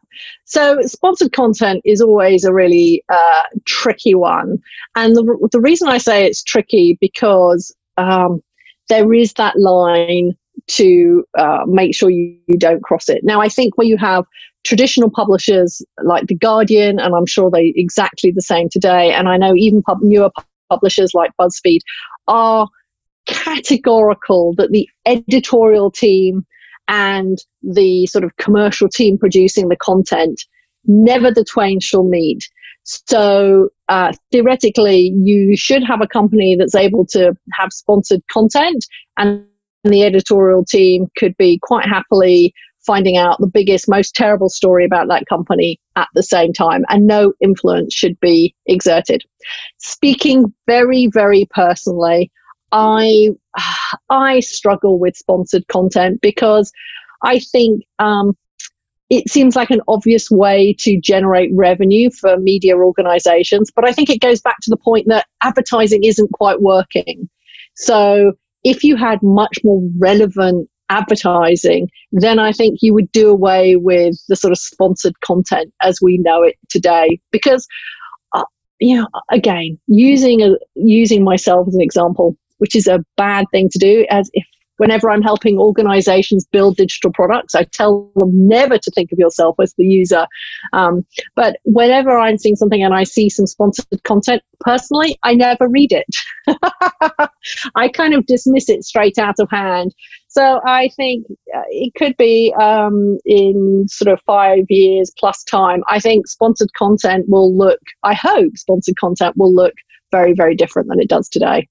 [0.44, 4.58] So sponsored content is always a really uh, tricky one.
[4.96, 8.42] And the, the reason I say it's tricky because um,
[8.88, 10.32] there is that line
[10.66, 13.22] to uh, make sure you, you don't cross it.
[13.22, 14.24] Now, I think where you have
[14.64, 19.12] traditional publishers like The Guardian, and I'm sure they exactly the same today.
[19.12, 20.30] And I know even pub- newer
[20.70, 21.80] publishers like BuzzFeed
[22.26, 22.68] are
[23.26, 26.44] categorical that the editorial team
[26.88, 30.42] and the sort of commercial team producing the content
[30.86, 32.48] never the twain shall meet.
[32.84, 38.84] So uh, theoretically, you should have a company that's able to have sponsored content
[39.16, 39.44] and
[39.84, 42.52] the editorial team could be quite happily
[42.86, 47.06] finding out the biggest, most terrible story about that company at the same time, and
[47.06, 49.22] no influence should be exerted.
[49.78, 52.30] Speaking very, very personally,
[52.72, 53.30] I
[54.10, 56.72] I struggle with sponsored content because
[57.22, 58.36] I think um,
[59.10, 64.10] it seems like an obvious way to generate revenue for media organizations, but I think
[64.10, 67.28] it goes back to the point that advertising isn't quite working.
[67.76, 68.32] So
[68.64, 74.16] if you had much more relevant advertising, then I think you would do away with
[74.28, 77.20] the sort of sponsored content as we know it today.
[77.30, 77.66] Because,
[78.34, 78.44] uh,
[78.80, 83.68] you know, again, using a, using myself as an example, which is a bad thing
[83.70, 84.44] to do, as if
[84.78, 89.56] whenever I'm helping organizations build digital products, I tell them never to think of yourself
[89.60, 90.26] as the user.
[90.72, 91.04] Um,
[91.36, 95.92] but whenever I'm seeing something and I see some sponsored content, personally, I never read
[95.92, 96.06] it.
[97.76, 99.94] I kind of dismiss it straight out of hand.
[100.34, 105.82] So I think uh, it could be um, in sort of five years plus time.
[105.88, 109.74] I think sponsored content will look, I hope sponsored content will look
[110.10, 111.68] very, very different than it does today.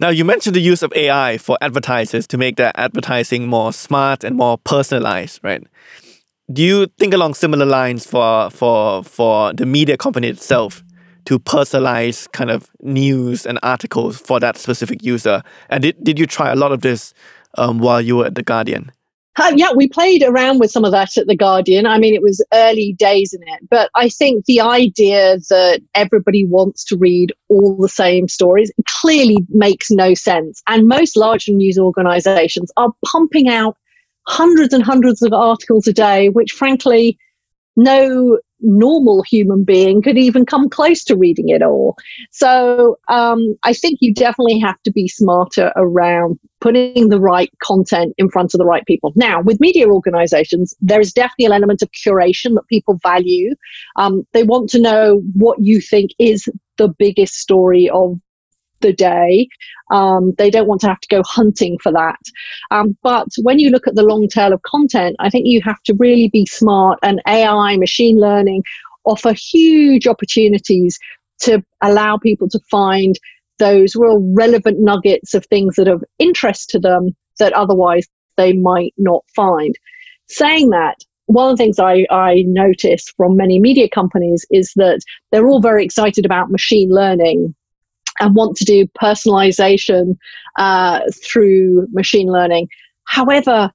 [0.00, 4.24] Now, you mentioned the use of AI for advertisers to make their advertising more smart
[4.24, 5.62] and more personalized, right?
[6.52, 10.82] Do you think along similar lines for for for the media company itself
[11.26, 15.42] to personalize kind of news and articles for that specific user?
[15.70, 17.14] And did, did you try a lot of this
[17.58, 18.90] um, while you were at the Guardian?
[19.54, 21.86] Yeah, we played around with some of that at The Guardian.
[21.86, 26.46] I mean, it was early days in it, but I think the idea that everybody
[26.46, 30.62] wants to read all the same stories clearly makes no sense.
[30.68, 33.76] And most large news organizations are pumping out
[34.28, 37.18] hundreds and hundreds of articles a day, which frankly,
[37.76, 41.96] no normal human being could even come close to reading it all.
[42.30, 48.14] So um, I think you definitely have to be smarter around putting the right content
[48.16, 49.12] in front of the right people.
[49.16, 53.54] Now, with media organizations, there is definitely an element of curation that people value.
[53.96, 56.48] Um, they want to know what you think is
[56.78, 58.18] the biggest story of
[58.80, 59.48] the day.
[59.90, 62.20] Um, they don't want to have to go hunting for that.
[62.70, 65.82] Um, but when you look at the long tail of content, I think you have
[65.84, 68.62] to really be smart, and AI, machine learning
[69.04, 70.98] offer huge opportunities
[71.40, 73.18] to allow people to find
[73.58, 78.06] those real relevant nuggets of things that are of interest to them that otherwise
[78.36, 79.74] they might not find.
[80.28, 85.00] Saying that, one of the things I, I notice from many media companies is that
[85.30, 87.54] they're all very excited about machine learning
[88.20, 90.16] and want to do personalization
[90.56, 92.68] uh, through machine learning.
[93.04, 93.70] However,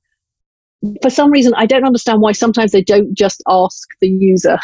[1.02, 4.58] for some reason, I don't understand why sometimes they don't just ask the user.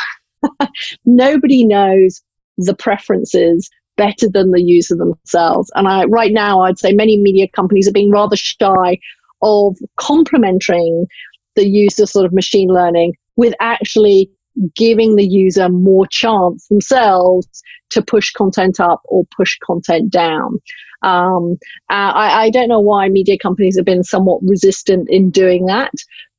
[1.05, 2.21] Nobody knows
[2.57, 5.71] the preferences better than the user themselves.
[5.75, 8.99] And I, right now, I'd say many media companies are being rather shy
[9.41, 11.07] of complementing
[11.55, 14.29] the use of sort of machine learning with actually
[14.75, 17.47] giving the user more chance themselves
[17.89, 20.59] to push content up or push content down.
[21.01, 21.57] Um,
[21.89, 25.91] uh, I, I, don't know why media companies have been somewhat resistant in doing that,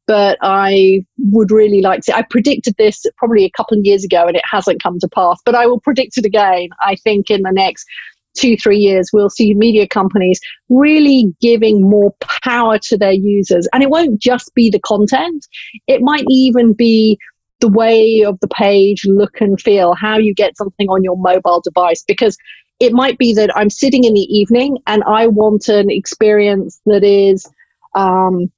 [0.07, 2.17] but I would really like to.
[2.17, 5.39] I predicted this probably a couple of years ago and it hasn't come to pass,
[5.45, 6.69] but I will predict it again.
[6.81, 7.87] I think in the next
[8.37, 13.69] two, three years, we'll see media companies really giving more power to their users.
[13.73, 15.47] And it won't just be the content,
[15.87, 17.19] it might even be
[17.61, 21.61] the way of the page look and feel, how you get something on your mobile
[21.61, 22.05] device.
[22.07, 22.37] Because
[22.81, 27.03] it might be that I'm sitting in the evening and I want an experience that
[27.03, 27.51] is
[27.95, 28.51] um,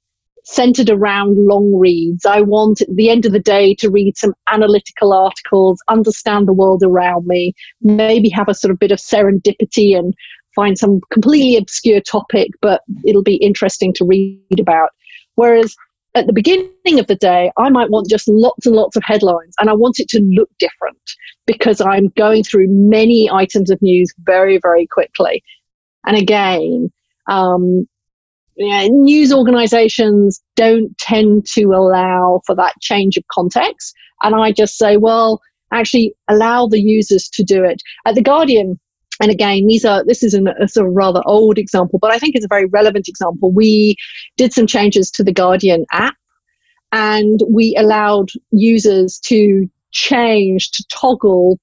[0.43, 2.25] centered around long reads.
[2.25, 6.53] I want at the end of the day to read some analytical articles, understand the
[6.53, 10.13] world around me, maybe have a sort of bit of serendipity and
[10.55, 14.89] find some completely obscure topic, but it'll be interesting to read about.
[15.35, 15.75] Whereas
[16.15, 19.53] at the beginning of the day, I might want just lots and lots of headlines
[19.59, 20.97] and I want it to look different
[21.45, 25.43] because I'm going through many items of news very, very quickly.
[26.05, 26.91] And again,
[27.27, 27.87] um,
[28.57, 33.95] yeah, news organizations don't tend to allow for that change of context.
[34.21, 35.39] And I just say, well,
[35.71, 37.81] actually allow the users to do it.
[38.05, 38.79] At The Guardian,
[39.19, 42.19] and again, these are this is an, a sort of rather old example, but I
[42.19, 43.51] think it's a very relevant example.
[43.51, 43.95] We
[44.37, 46.15] did some changes to the Guardian app,
[46.91, 51.59] and we allowed users to change to toggle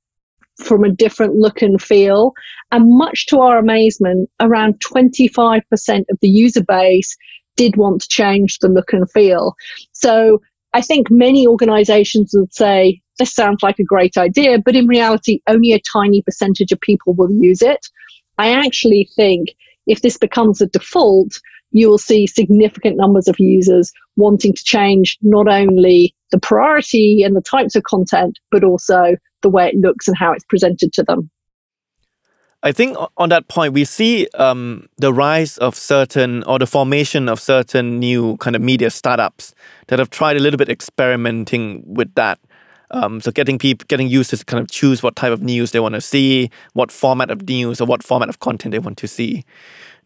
[0.63, 2.33] from a different look and feel.
[2.73, 5.63] And much to our amazement, around 25%
[6.11, 7.17] of the user base
[7.57, 9.55] did want to change the look and feel.
[9.93, 10.41] So
[10.73, 15.41] I think many organizations would say, this sounds like a great idea, but in reality,
[15.47, 17.87] only a tiny percentage of people will use it.
[18.39, 19.55] I actually think
[19.87, 21.41] if this becomes a default,
[21.71, 27.37] you will see significant numbers of users wanting to change not only the priority and
[27.37, 31.03] the types of content, but also the way it looks and how it's presented to
[31.03, 31.31] them.
[32.63, 37.29] I think on that point, we see um, the rise of certain or the formation
[37.29, 39.55] of certain new kind of media startups
[39.87, 42.41] that have tried a little bit experimenting with that.
[42.91, 45.81] Um, so getting people, getting users to kind of choose what type of news they
[45.81, 49.09] want to see, what format of news or what format of content they want to
[49.09, 49.45] see.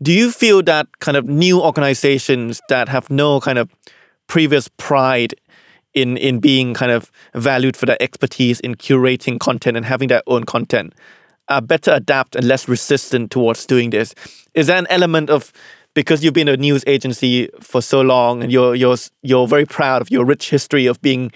[0.03, 3.70] Do you feel that kind of new organizations that have no kind of
[4.28, 5.35] previous pride
[5.93, 10.22] in in being kind of valued for their expertise in curating content and having their
[10.26, 10.95] own content
[11.49, 14.14] are better adapt and less resistant towards doing this?
[14.55, 15.53] Is there an element of
[15.95, 20.01] because you've been a news agency for so long and you're you're you're very proud
[20.01, 21.33] of your rich history of being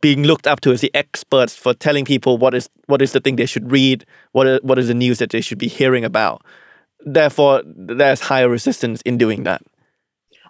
[0.00, 3.20] being looked up to as the experts for telling people what is what is the
[3.20, 6.04] thing they should read, what is, what is the news that they should be hearing
[6.04, 6.42] about.
[7.00, 9.62] Therefore, there's higher resistance in doing that.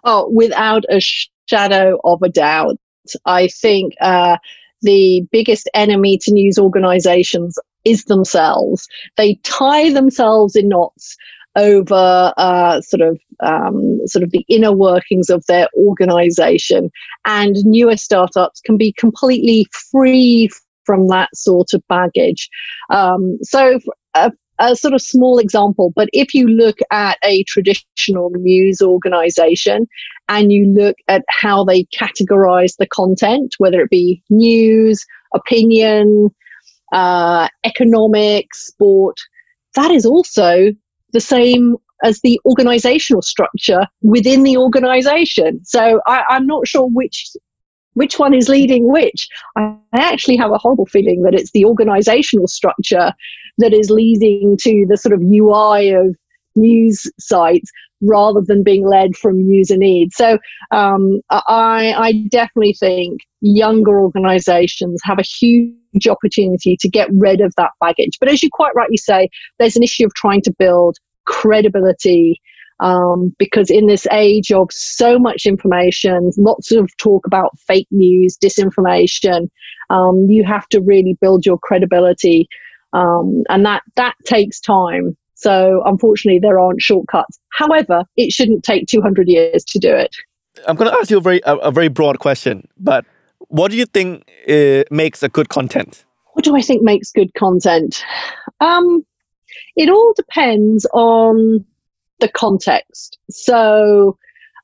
[0.03, 2.77] Oh, without a shadow of a doubt.
[3.25, 4.37] I think uh,
[4.81, 8.87] the biggest enemy to news organizations is themselves.
[9.17, 11.17] They tie themselves in knots
[11.55, 16.91] over uh, sort of um, sort of the inner workings of their organization,
[17.25, 20.49] and newer startups can be completely free
[20.85, 22.49] from that sort of baggage.
[22.89, 23.79] Um, so,
[24.15, 24.31] a,
[24.75, 29.87] sort of small example, but if you look at a traditional news organization
[30.27, 36.29] and you look at how they categorize the content, whether it be news, opinion,
[36.91, 39.17] uh, economics, sport,
[39.75, 40.71] that is also
[41.13, 45.63] the same as the organizational structure within the organization.
[45.65, 47.31] So I, I'm not sure which
[47.93, 49.27] which one is leading which.
[49.57, 53.13] I actually have a horrible feeling that it's the organizational structure
[53.57, 56.15] that is leading to the sort of UI of
[56.55, 57.69] news sites
[58.01, 60.15] rather than being led from user needs.
[60.15, 60.37] So
[60.71, 65.73] um, I, I definitely think younger organizations have a huge
[66.09, 68.17] opportunity to get rid of that baggage.
[68.19, 72.41] But as you quite rightly say, there's an issue of trying to build credibility
[72.79, 78.37] um, because in this age of so much information, lots of talk about fake news,
[78.37, 79.49] disinformation,
[79.89, 82.47] um, you have to really build your credibility,
[82.93, 85.17] um, and that that takes time.
[85.35, 87.39] So unfortunately, there aren't shortcuts.
[87.49, 90.15] However, it shouldn't take 200 years to do it.
[90.67, 93.05] I'm going to ask you a very a, a very broad question, but
[93.49, 96.05] what do you think uh, makes a good content?
[96.33, 98.03] What do I think makes good content?
[98.61, 99.05] Um,
[99.75, 101.65] it all depends on
[102.19, 103.17] the context.
[103.29, 104.17] So,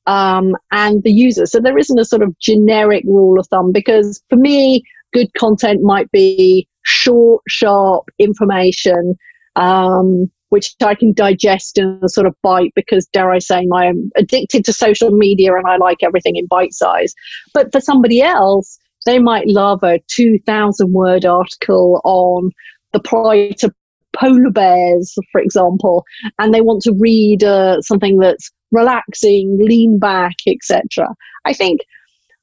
[0.07, 1.45] um, and the user.
[1.45, 4.83] So there isn't a sort of generic rule of thumb because for me,
[5.13, 9.17] good content might be short, sharp information,
[9.55, 14.09] um, which I can digest in a sort of bite because, dare I say, I'm
[14.15, 17.13] addicted to social media and I like everything in bite size.
[17.53, 22.51] But for somebody else, they might love a 2,000 word article on
[22.93, 23.75] the plight of
[24.15, 26.05] polar bears, for example,
[26.39, 31.09] and they want to read uh, something that's relaxing, lean back, etc.
[31.43, 31.81] I think,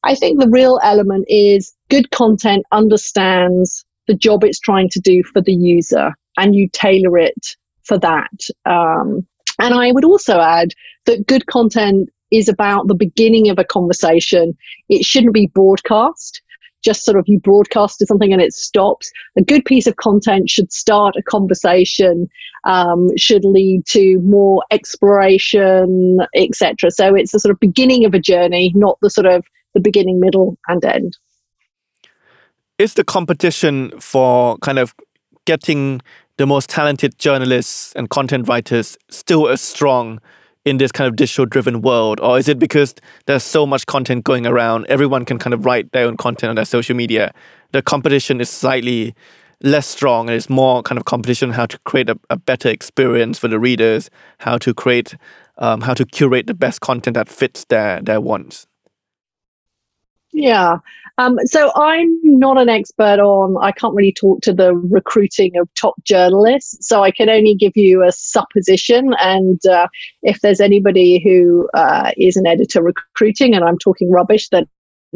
[0.04, 5.22] I think the real element is good content understands the job it's trying to do
[5.32, 8.30] for the user, and you tailor it for that.
[8.64, 9.26] Um,
[9.58, 10.72] and I would also add
[11.06, 14.56] that good content is about the beginning of a conversation.
[14.88, 16.42] It shouldn't be broadcast
[16.82, 19.10] just sort of you broadcast something and it stops.
[19.36, 22.28] A good piece of content should start a conversation,
[22.64, 26.90] um, should lead to more exploration, etc.
[26.90, 30.20] So it's the sort of beginning of a journey, not the sort of the beginning,
[30.20, 31.16] middle, and end.
[32.78, 34.94] Is the competition for kind of
[35.44, 36.02] getting
[36.42, 40.20] the most talented journalists and content writers still as strong
[40.64, 44.24] in this kind of digital driven world or is it because there's so much content
[44.24, 47.32] going around everyone can kind of write their own content on their social media
[47.70, 49.14] the competition is slightly
[49.62, 53.38] less strong and it's more kind of competition how to create a, a better experience
[53.38, 55.14] for the readers how to create
[55.58, 58.66] um, how to curate the best content that fits their their wants
[60.32, 60.78] yeah.
[61.18, 65.68] Um, so I'm not an expert on, I can't really talk to the recruiting of
[65.74, 66.86] top journalists.
[66.86, 69.14] So I can only give you a supposition.
[69.18, 69.88] And uh,
[70.22, 74.66] if there's anybody who uh, is an editor recruiting and I'm talking rubbish, then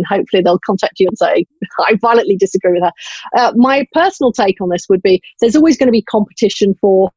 [0.07, 1.47] hopefully they'll contact you and say,
[1.87, 2.93] I violently disagree with her.
[3.37, 7.11] Uh, my personal take on this would be there's always going to be competition for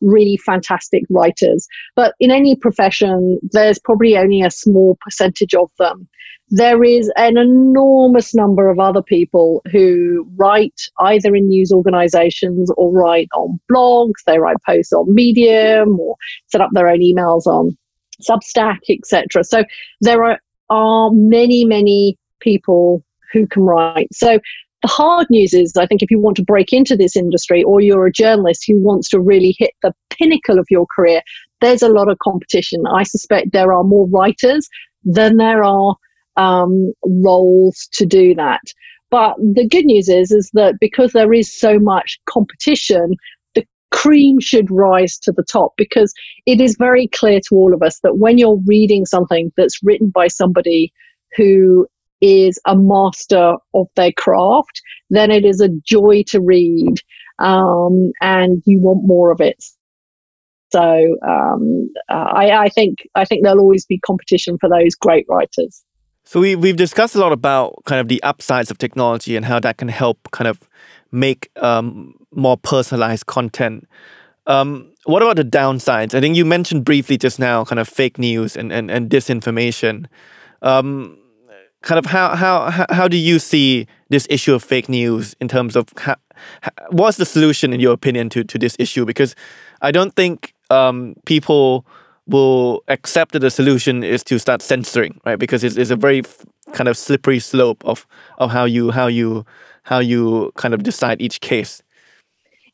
[0.00, 1.66] really fantastic writers.
[1.96, 6.08] But in any profession, there's probably only a small percentage of them
[6.50, 12.90] there is an enormous number of other people who write either in news organizations or
[12.90, 16.16] write on blogs, they write posts on Medium or
[16.46, 17.76] set up their own emails on
[18.22, 19.44] Substack, etc.
[19.44, 19.64] So
[20.00, 20.38] there are,
[20.70, 24.08] are many, many people who can write.
[24.12, 24.38] So
[24.82, 27.80] the hard news is, I think, if you want to break into this industry or
[27.80, 31.22] you're a journalist who wants to really hit the pinnacle of your career,
[31.60, 32.84] there's a lot of competition.
[32.92, 34.68] I suspect there are more writers
[35.04, 35.96] than there are
[36.36, 38.60] um, roles to do that.
[39.10, 43.16] But the good news is, is that because there is so much competition,
[43.54, 46.12] the cream should rise to the top because
[46.46, 50.10] it is very clear to all of us that when you're reading something that's written
[50.10, 50.92] by somebody
[51.36, 51.86] who
[52.20, 57.00] is a master of their craft, then it is a joy to read
[57.38, 59.64] um, and you want more of it.
[60.70, 65.82] So um, I, I, think I think there'll always be competition for those great writers.
[66.24, 69.60] So we we've discussed a lot about kind of the upsides of technology and how
[69.60, 70.60] that can help kind of
[71.10, 73.88] make um, more personalized content.
[74.46, 76.12] Um, what about the downsides?
[76.12, 80.04] I think you mentioned briefly just now, kind of fake news and and, and disinformation.
[80.60, 81.16] Um,
[81.82, 85.76] kind of how how how do you see this issue of fake news in terms
[85.76, 86.16] of how,
[86.90, 89.04] what's the solution in your opinion to to this issue?
[89.04, 89.34] Because
[89.82, 91.86] I don't think um, people
[92.26, 95.38] will accept that the solution is to start censoring, right?
[95.38, 96.22] Because it's, it's a very
[96.72, 98.06] kind of slippery slope of
[98.38, 99.44] of how you how you
[99.84, 101.82] how you kind of decide each case.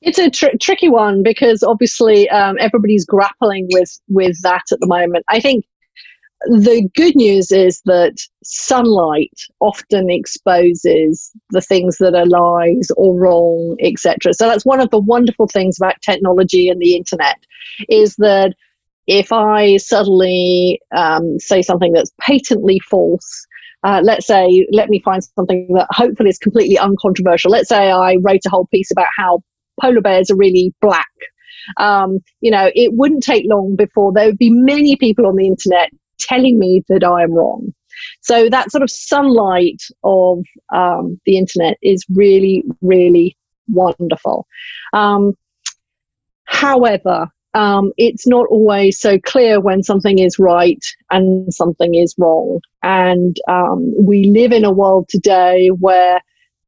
[0.00, 4.86] It's a tr- tricky one because obviously um, everybody's grappling with with that at the
[4.86, 5.24] moment.
[5.28, 5.64] I think
[6.46, 13.76] the good news is that sunlight often exposes the things that are lies or wrong,
[13.80, 14.34] etc.
[14.34, 17.36] So that's one of the wonderful things about technology and the internet
[17.88, 18.54] is that
[19.06, 23.46] if I suddenly um, say something that's patently false,
[23.82, 27.50] uh, let's say, let me find something that hopefully is completely uncontroversial.
[27.50, 29.42] Let's say I wrote a whole piece about how
[29.80, 31.06] polar bears are really black.
[31.78, 35.46] Um, you know, it wouldn't take long before there would be many people on the
[35.46, 37.72] internet telling me that I am wrong.
[38.20, 40.44] So that sort of sunlight of
[40.74, 43.36] um, the internet is really, really
[43.68, 44.46] wonderful.
[44.92, 45.34] Um,
[46.44, 52.60] however, um, it's not always so clear when something is right and something is wrong.
[52.82, 56.20] And um, we live in a world today where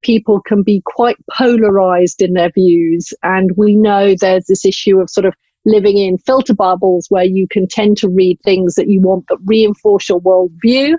[0.03, 3.13] people can be quite polarized in their views.
[3.25, 5.35] And we know there's this issue of sort of
[5.67, 9.39] living in filter bubbles where you can tend to read things that you want that
[9.45, 10.95] reinforce your worldview,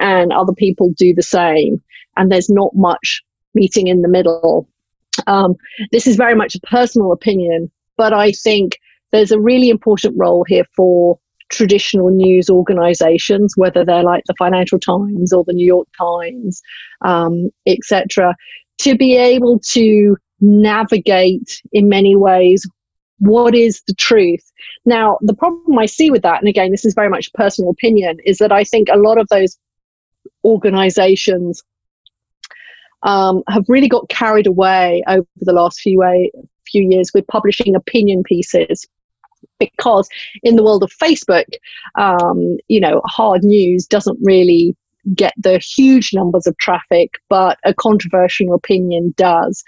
[0.00, 1.80] and other people do the same.
[2.16, 3.22] And there's not much
[3.54, 4.68] meeting in the middle.
[5.26, 5.54] Um,
[5.92, 8.78] this is very much a personal opinion, but I think
[9.12, 11.18] there's a really important role here for
[11.50, 16.60] traditional news organizations, whether they're like the Financial Times or the New York Times,
[17.04, 18.34] um, etc.,
[18.78, 22.64] to be able to navigate in many ways
[23.18, 24.52] what is the truth.
[24.84, 28.18] Now, the problem I see with that, and again, this is very much personal opinion,
[28.24, 29.58] is that I think a lot of those
[30.44, 31.62] organizations
[33.02, 36.30] um, have really got carried away over the last few, way,
[36.66, 38.86] few years with publishing opinion pieces
[39.58, 40.08] because
[40.42, 41.46] in the world of Facebook,
[41.96, 44.76] um, you know, hard news doesn't really
[45.14, 49.62] get the huge numbers of traffic, but a controversial opinion does.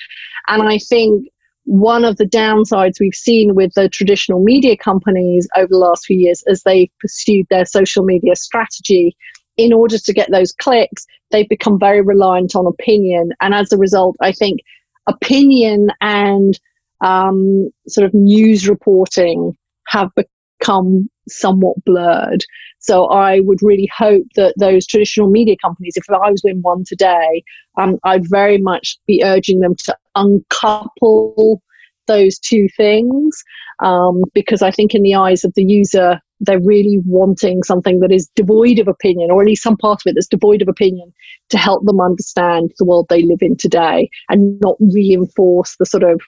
[0.48, 1.28] And I think
[1.64, 6.18] one of the downsides we've seen with the traditional media companies over the last few
[6.18, 9.16] years as they've pursued their social media strategy
[9.56, 13.30] in order to get those clicks, they've become very reliant on opinion.
[13.40, 14.60] And as a result, I think
[15.06, 16.58] opinion and
[17.04, 19.56] um, sort of news reporting
[19.88, 22.44] have become somewhat blurred.
[22.78, 26.84] So I would really hope that those traditional media companies, if I was in one
[26.86, 27.42] today,
[27.78, 31.62] um, I'd very much be urging them to uncouple
[32.06, 33.42] those two things
[33.84, 38.10] um, because I think in the eyes of the user, they're really wanting something that
[38.10, 41.12] is devoid of opinion, or at least some part of it that's devoid of opinion,
[41.50, 46.02] to help them understand the world they live in today and not reinforce the sort
[46.02, 46.20] of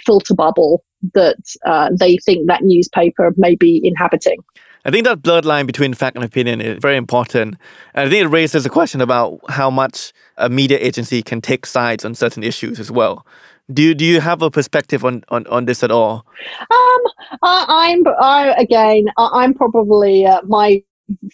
[0.00, 1.36] filter bubble that
[1.66, 4.38] uh, they think that newspaper may be inhabiting.
[4.86, 7.56] I think that blurred line between fact and opinion is very important.
[7.94, 11.64] And I think it raises a question about how much a media agency can take
[11.64, 13.26] sides on certain issues as well.
[13.72, 16.26] Do you, do you have a perspective on, on, on this at all?
[16.60, 17.00] Um,
[17.42, 20.82] I, am I, again, I, am probably uh, my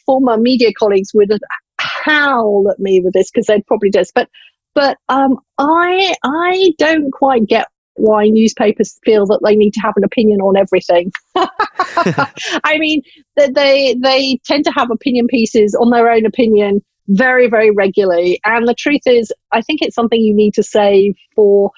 [0.06, 1.32] former media colleagues would
[1.80, 4.28] howl at me with this because they'd probably just, but
[4.74, 9.94] but um, I I don't quite get why newspapers feel that they need to have
[9.96, 11.12] an opinion on everything.
[11.36, 13.02] I mean,
[13.36, 18.68] they they tend to have opinion pieces on their own opinion very very regularly, and
[18.68, 21.70] the truth is, I think it's something you need to save for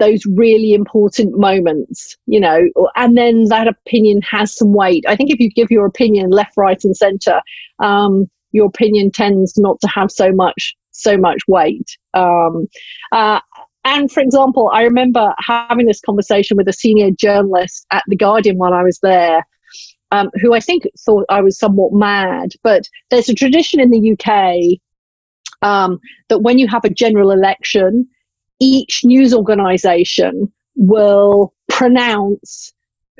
[0.00, 5.04] those really important moments, you know, and then that opinion has some weight.
[5.06, 7.40] I think if you give your opinion left, right, and center,
[7.78, 11.98] um, your opinion tends not to have so much so much weight.
[12.14, 12.68] Um,
[13.12, 13.40] uh,
[13.84, 18.56] and for example, I remember having this conversation with a senior journalist at The Guardian
[18.56, 19.46] while I was there,
[20.10, 22.52] um, who I think thought I was somewhat mad.
[22.62, 24.80] But there's a tradition in the UK
[25.62, 28.08] um, that when you have a general election,
[28.60, 32.72] each news organization will pronounce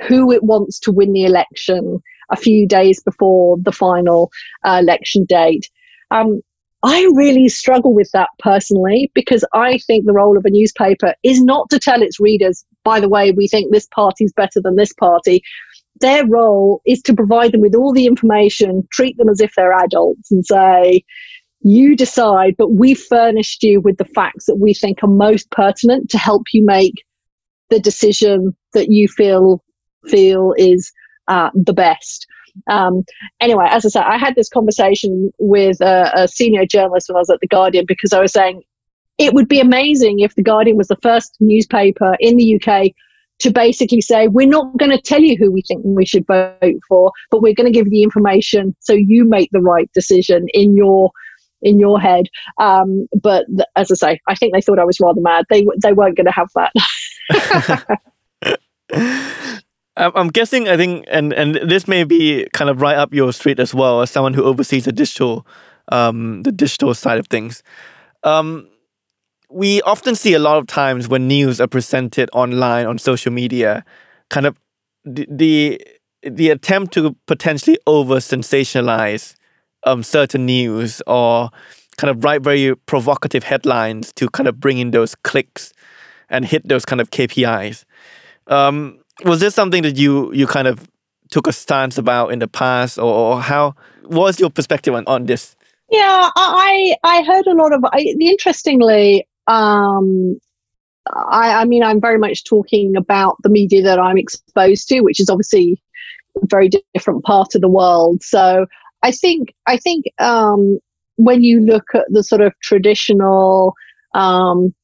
[0.08, 2.00] who it wants to win the election
[2.30, 4.30] a few days before the final
[4.64, 5.68] uh, election date.
[6.10, 6.40] Um,
[6.84, 11.42] I really struggle with that personally because I think the role of a newspaper is
[11.42, 14.92] not to tell its readers, by the way, we think this party's better than this
[14.92, 15.42] party.
[16.00, 19.72] Their role is to provide them with all the information, treat them as if they're
[19.72, 21.02] adults, and say,
[21.60, 26.10] you decide, but we've furnished you with the facts that we think are most pertinent
[26.10, 27.02] to help you make
[27.70, 29.64] the decision that you feel
[30.06, 30.92] feel is
[31.28, 32.26] uh, the best.
[32.68, 33.04] Um,
[33.40, 37.20] anyway, as I said, I had this conversation with a, a senior journalist when I
[37.20, 38.62] was at The Guardian because I was saying
[39.18, 42.92] it would be amazing if The Guardian was the first newspaper in the UK
[43.40, 46.80] to basically say, we're not going to tell you who we think we should vote
[46.88, 50.46] for, but we're going to give you the information so you make the right decision
[50.54, 51.10] in your
[51.62, 52.26] in your head.
[52.58, 55.46] Um, but th- as I say, I think they thought I was rather mad.
[55.50, 56.72] They they weren't going to have that.
[59.96, 60.68] I'm guessing.
[60.68, 64.02] I think, and and this may be kind of right up your street as well,
[64.02, 65.46] as someone who oversees the digital,
[65.88, 67.62] um, the digital side of things.
[68.24, 68.68] Um,
[69.50, 73.84] we often see a lot of times when news are presented online on social media,
[74.30, 74.58] kind of
[75.04, 75.80] the the,
[76.22, 79.36] the attempt to potentially over sensationalize
[79.84, 81.50] um, certain news or
[81.96, 85.72] kind of write very provocative headlines to kind of bring in those clicks
[86.28, 87.84] and hit those kind of KPIs.
[88.48, 90.88] Um, was this something that you you kind of
[91.30, 93.74] took a stance about in the past, or, or how?
[94.04, 95.56] Was your perspective on, on this?
[95.90, 97.84] Yeah, I I heard a lot of.
[97.84, 100.38] I, interestingly, um,
[101.12, 105.20] I, I mean, I'm very much talking about the media that I'm exposed to, which
[105.20, 105.80] is obviously
[106.42, 108.22] a very different part of the world.
[108.22, 108.66] So
[109.02, 110.78] I think I think um,
[111.16, 113.74] when you look at the sort of traditional
[114.14, 114.74] um,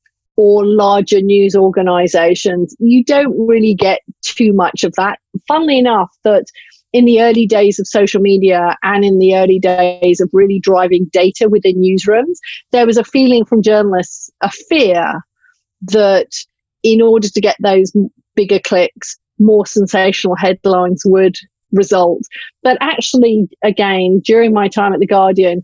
[0.40, 5.18] or larger news organizations, you don't really get too much of that.
[5.46, 6.46] Funnily enough, that
[6.94, 11.04] in the early days of social media and in the early days of really driving
[11.12, 12.38] data within newsrooms,
[12.70, 15.22] there was a feeling from journalists, a fear
[15.82, 16.32] that
[16.82, 17.92] in order to get those
[18.34, 21.36] bigger clicks, more sensational headlines would
[21.70, 22.22] result.
[22.62, 25.62] But actually, again, during my time at The Guardian,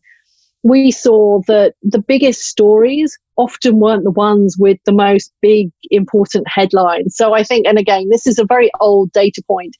[0.66, 6.46] we saw that the biggest stories often weren't the ones with the most big important
[6.48, 7.16] headlines.
[7.16, 9.76] So I think, and again, this is a very old data point,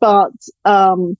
[0.00, 0.32] but
[0.64, 1.16] um,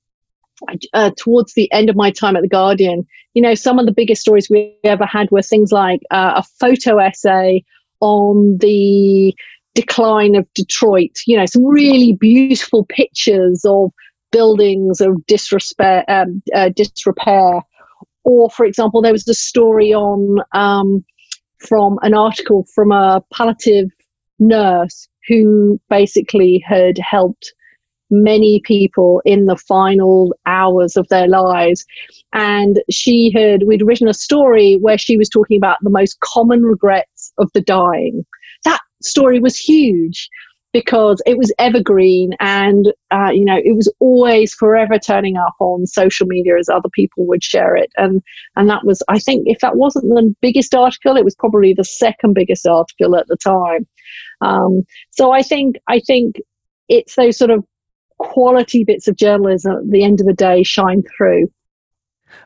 [0.94, 3.92] uh, towards the end of my time at the Guardian, you know, some of the
[3.92, 7.62] biggest stories we ever had were things like uh, a photo essay
[8.00, 9.34] on the
[9.74, 11.18] decline of Detroit.
[11.26, 13.90] You know, some really beautiful pictures of
[14.30, 17.62] buildings of disrepair, um, uh, disrepair.
[18.24, 21.04] Or, for example, there was a story on um,
[21.58, 23.90] from an article from a palliative
[24.38, 27.52] nurse who basically had helped
[28.10, 31.84] many people in the final hours of their lives.
[32.34, 36.62] And she had, we'd written a story where she was talking about the most common
[36.62, 38.24] regrets of the dying.
[38.64, 40.28] That story was huge
[40.72, 45.86] because it was evergreen and uh, you know it was always forever turning up on
[45.86, 47.90] social media as other people would share it.
[47.96, 48.22] And
[48.56, 51.84] and that was i think if that wasn't the biggest article it was probably the
[51.84, 53.86] second biggest article at the time.
[54.40, 56.36] Um, so i think i think
[56.88, 57.64] it's those sort of
[58.18, 61.48] quality bits of journalism at the end of the day shine through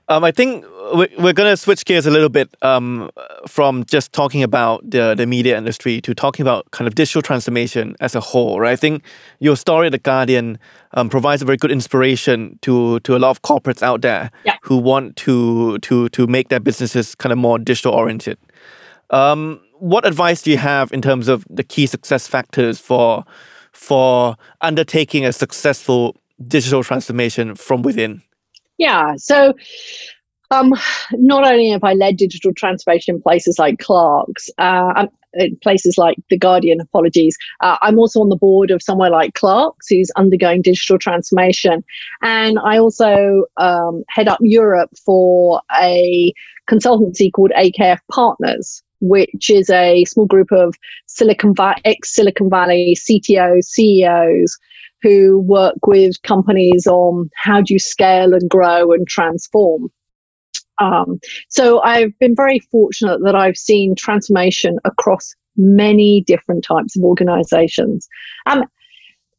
[0.09, 3.11] um, I think we're going to switch gears a little bit um,
[3.49, 7.97] from just talking about the, the media industry to talking about kind of digital transformation
[8.01, 8.73] as a whole, right?
[8.73, 9.03] I think
[9.41, 10.59] your story at The Guardian
[10.93, 14.57] um, provides a very good inspiration to to a lot of corporates out there yeah.
[14.63, 18.39] who want to to to make their businesses kind of more digital oriented.
[19.11, 23.25] Um, what advice do you have in terms of the key success factors for
[23.73, 28.23] for undertaking a successful digital transformation from within?
[28.79, 29.14] Yeah.
[29.16, 29.55] So
[30.51, 30.74] um,
[31.12, 35.07] not only have I led digital transformation in places like Clarks, uh,
[35.62, 39.89] places like The Guardian, apologies, uh, I'm also on the board of somewhere like Clarks
[39.89, 41.85] who's undergoing digital transformation.
[42.22, 46.33] And I also um, head up Europe for a
[46.70, 50.74] consultancy called AKF Partners, which is a small group of
[51.07, 54.59] Silicon Va- ex Silicon Valley CTOs, CEOs
[55.07, 59.89] who work with companies on how do you scale and grow and transform.
[60.79, 67.05] Um, so I've been very fortunate that I've seen transformation across many different types of
[67.05, 68.09] organizations.
[68.47, 68.65] Um,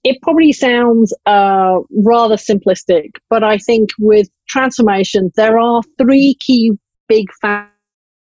[0.06, 6.72] it probably sounds uh, rather simplistic, but I think with transformation, there are three key
[7.10, 7.28] big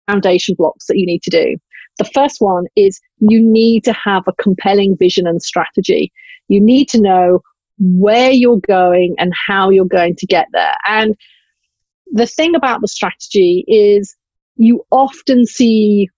[0.08, 1.56] foundation blocks that you need to do.
[1.98, 6.10] The first one is you need to have a compelling vision and strategy.
[6.48, 7.40] You need to know
[7.78, 10.74] where you're going and how you're going to get there.
[10.86, 11.16] And
[12.12, 14.14] the thing about the strategy is
[14.56, 16.08] you often see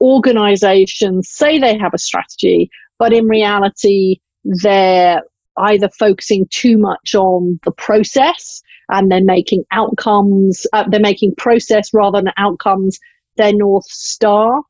[0.00, 5.22] organizations say they have a strategy, but in reality, they're
[5.58, 11.90] either focusing too much on the process and they're making outcomes, uh, they're making process
[11.92, 12.98] rather than outcomes
[13.36, 14.62] their North Star.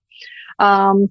[0.58, 1.10] Um,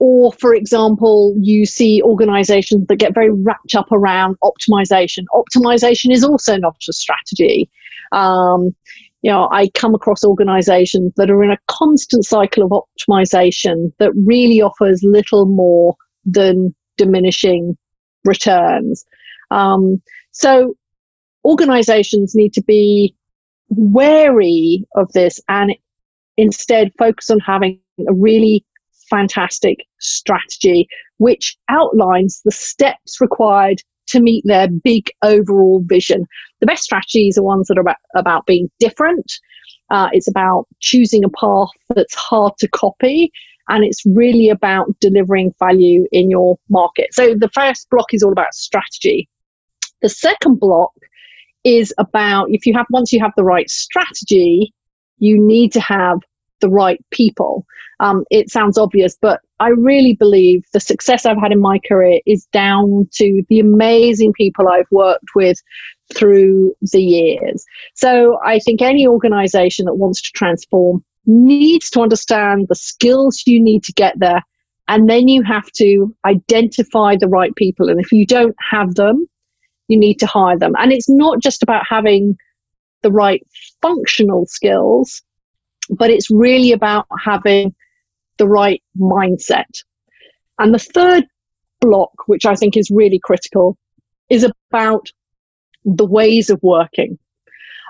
[0.00, 5.24] or, for example, you see organizations that get very wrapped up around optimization.
[5.34, 7.70] Optimization is also not a strategy.
[8.10, 8.74] Um,
[9.20, 14.12] you know, I come across organizations that are in a constant cycle of optimization that
[14.24, 15.94] really offers little more
[16.24, 17.76] than diminishing
[18.24, 19.04] returns.
[19.50, 20.00] Um,
[20.32, 20.76] so
[21.44, 23.14] organizations need to be
[23.68, 25.74] wary of this and
[26.38, 27.78] instead focus on having
[28.08, 28.64] a really
[29.10, 30.86] fantastic strategy
[31.18, 36.26] which outlines the steps required to meet their big overall vision.
[36.60, 39.30] The best strategies are ones that are about, about being different.
[39.90, 43.30] Uh, it's about choosing a path that's hard to copy
[43.68, 47.12] and it's really about delivering value in your market.
[47.12, 49.28] So the first block is all about strategy.
[50.02, 50.92] The second block
[51.64, 54.72] is about if you have once you have the right strategy,
[55.18, 56.18] you need to have
[56.60, 57.66] the right people.
[58.00, 62.20] Um, it sounds obvious, but I really believe the success I've had in my career
[62.26, 65.58] is down to the amazing people I've worked with
[66.14, 67.64] through the years.
[67.94, 73.62] So I think any organization that wants to transform needs to understand the skills you
[73.62, 74.42] need to get there.
[74.88, 77.88] And then you have to identify the right people.
[77.88, 79.26] And if you don't have them,
[79.88, 80.72] you need to hire them.
[80.78, 82.36] And it's not just about having
[83.02, 83.46] the right
[83.82, 85.22] functional skills,
[85.90, 87.74] but it's really about having
[88.38, 89.82] the right mindset.
[90.58, 91.24] And the third
[91.80, 93.76] block, which I think is really critical,
[94.28, 95.08] is about
[95.84, 97.18] the ways of working.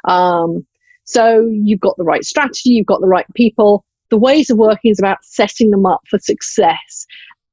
[0.05, 0.67] Um,
[1.05, 3.85] so you've got the right strategy, you've got the right people.
[4.11, 7.07] The ways of working is about setting them up for success.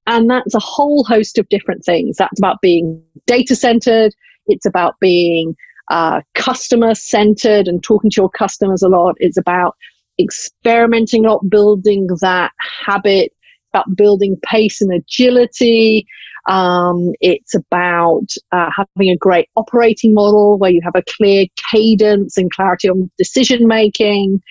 [0.06, 2.18] And that's a whole host of different things.
[2.18, 4.14] That's about being data centered,
[4.48, 5.56] it's about being
[5.90, 9.16] uh, customer centered and talking to your customers a lot.
[9.20, 9.76] It's about
[10.20, 12.52] experimenting a lot, building that
[12.86, 13.32] habit,
[13.74, 16.08] about building pace and agility.
[16.48, 22.38] Um, it's about uh, having a great operating model where you have a clear cadence
[22.38, 24.42] and clarity on decision making,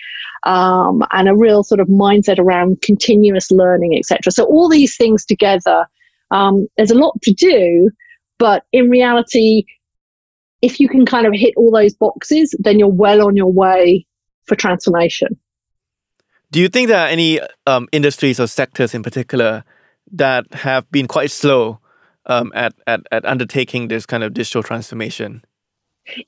[0.45, 4.31] um, and a real sort of mindset around continuous learning, etc.
[4.31, 5.87] So all these things together,
[6.29, 7.89] um, there's a lot to do,
[8.37, 9.65] but in reality,
[10.61, 14.05] if you can kind of hit all those boxes, then you're well on your way
[14.45, 15.37] for transformation.
[16.51, 19.63] Do you think there are any um, industries or sectors in particular
[20.11, 21.79] that have been quite slow
[22.25, 25.43] um, at, at, at undertaking this kind of digital transformation?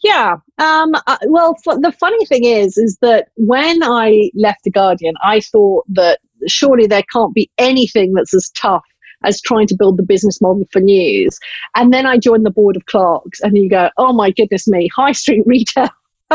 [0.03, 0.37] Yeah.
[0.57, 5.15] Um, uh, well, f- the funny thing is, is that when I left the Guardian,
[5.23, 8.83] I thought that surely there can't be anything that's as tough
[9.23, 11.39] as trying to build the business model for news.
[11.75, 14.89] And then I joined the board of Clarks, and you go, oh my goodness me,
[14.93, 15.89] high street retail.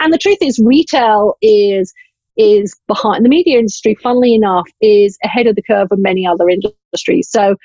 [0.00, 1.92] and the truth is, retail is
[2.36, 3.96] is behind the media industry.
[4.02, 7.28] Funnily enough, is ahead of the curve of many other industries.
[7.30, 7.56] So.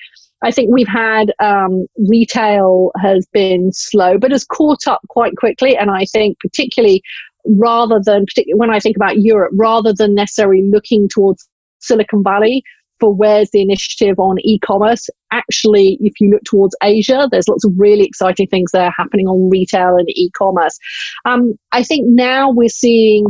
[0.44, 5.78] I think we've had um, retail has been slow, but has caught up quite quickly.
[5.78, 7.04] And I think particularly
[7.46, 11.48] rather than particularly when I think about Europe, rather than necessarily looking towards
[11.80, 12.64] Silicon Valley,
[13.02, 17.74] for where's the initiative on e-commerce actually if you look towards asia there's lots of
[17.76, 20.78] really exciting things there happening on retail and e-commerce
[21.26, 23.26] um, i think now we're seeing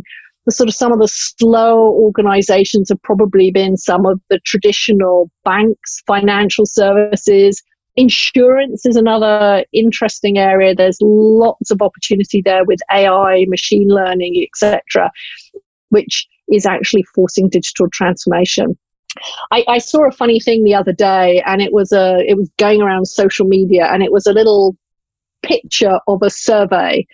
[0.45, 5.29] the sort of some of the slow organizations have probably been some of the traditional
[5.43, 7.61] banks financial services.
[7.95, 10.73] Insurance is another interesting area.
[10.73, 15.11] There's lots of opportunity there with ai machine learning etc
[15.91, 18.77] which is actually forcing digital transformation.
[19.51, 22.49] I, I, saw a funny thing the other day, and it was a it was
[22.57, 24.75] going around social media, and it was a little
[25.43, 27.05] picture of a survey,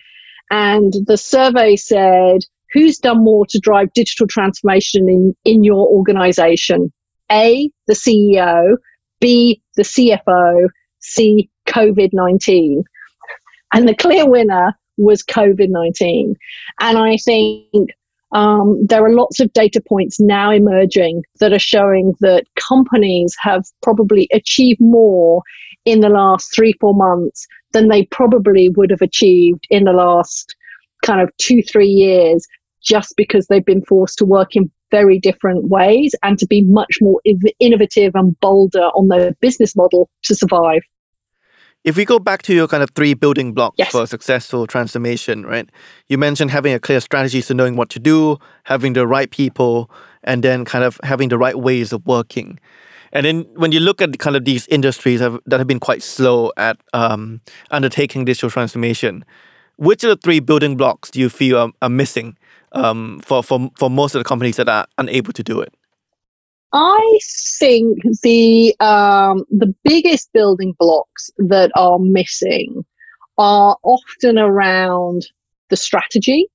[0.50, 2.42] and the survey said
[2.72, 6.92] who's done more to drive digital transformation in, in your organization?
[7.30, 8.76] A, the CEO,
[9.20, 10.68] B, the CFO,
[11.00, 12.84] C, COVID 19.
[13.74, 16.34] And the clear winner was COVID 19.
[16.80, 17.90] And I think
[18.32, 23.64] um, there are lots of data points now emerging that are showing that companies have
[23.82, 25.42] probably achieved more
[25.84, 30.54] in the last three, four months than they probably would have achieved in the last
[31.02, 32.46] kind of two, three years,
[32.88, 36.98] just because they've been forced to work in very different ways and to be much
[37.00, 37.20] more
[37.60, 40.80] innovative and bolder on their business model to survive.
[41.84, 43.92] If we go back to your kind of three building blocks yes.
[43.92, 45.68] for successful transformation, right?
[46.08, 49.90] You mentioned having a clear strategy, so knowing what to do, having the right people,
[50.24, 52.58] and then kind of having the right ways of working.
[53.12, 56.02] And then when you look at kind of these industries have, that have been quite
[56.02, 59.24] slow at um, undertaking digital transformation,
[59.76, 62.36] which of the three building blocks do you feel are, are missing
[62.72, 65.72] um, for, for, for most of the companies that are unable to do it?
[66.72, 67.18] I
[67.58, 72.84] think the um, the biggest building blocks that are missing
[73.38, 75.26] are often around
[75.70, 76.46] the strategy,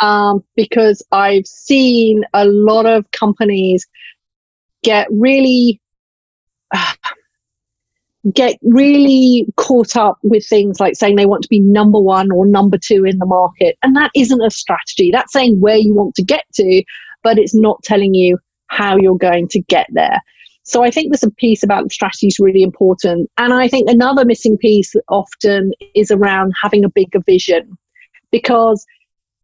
[0.00, 3.86] um, because I've seen a lot of companies
[4.82, 5.80] get really
[6.74, 6.94] uh,
[8.34, 12.46] get really caught up with things like saying they want to be number one or
[12.46, 15.10] number two in the market, and that isn't a strategy.
[15.12, 16.82] That's saying where you want to get to,
[17.22, 20.20] but it's not telling you how you're going to get there.
[20.62, 23.30] So I think there's a piece about strategy is really important.
[23.38, 27.76] And I think another missing piece often is around having a bigger vision
[28.30, 28.86] because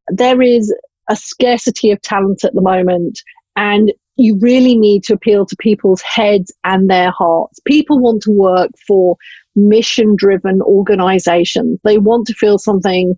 [0.09, 0.73] there is
[1.09, 3.23] a scarcity of talent at the moment
[3.57, 7.61] and you really need to appeal to people's heads and their hearts.
[7.67, 9.17] People want to work for
[9.55, 11.79] mission driven organizations.
[11.85, 13.15] They want to feel something,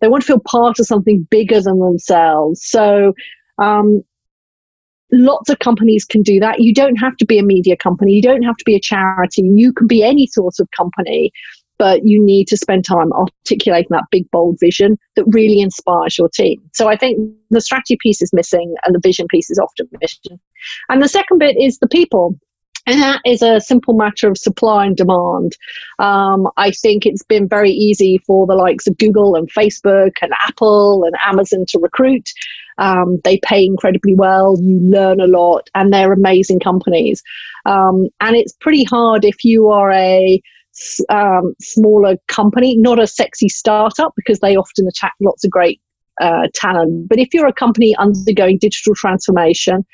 [0.00, 2.64] they want to feel part of something bigger than themselves.
[2.64, 3.12] So
[3.58, 4.02] um,
[5.12, 6.60] lots of companies can do that.
[6.60, 8.12] You don't have to be a media company.
[8.12, 9.42] You don't have to be a charity.
[9.42, 11.32] You can be any sort of company,
[11.80, 16.28] but you need to spend time articulating that big, bold vision that really inspires your
[16.28, 16.60] team.
[16.74, 17.18] So I think
[17.48, 20.38] the strategy piece is missing and the vision piece is often missing.
[20.90, 22.38] And the second bit is the people.
[22.86, 25.56] And that is a simple matter of supply and demand.
[25.98, 30.32] Um, I think it's been very easy for the likes of Google and Facebook and
[30.46, 32.28] Apple and Amazon to recruit.
[32.76, 37.22] Um, they pay incredibly well, you learn a lot, and they're amazing companies.
[37.64, 40.42] Um, and it's pretty hard if you are a
[41.08, 45.80] um, smaller company, not a sexy startup, because they often attract lots of great
[46.20, 47.08] uh, talent.
[47.08, 49.84] But if you're a company undergoing digital transformation,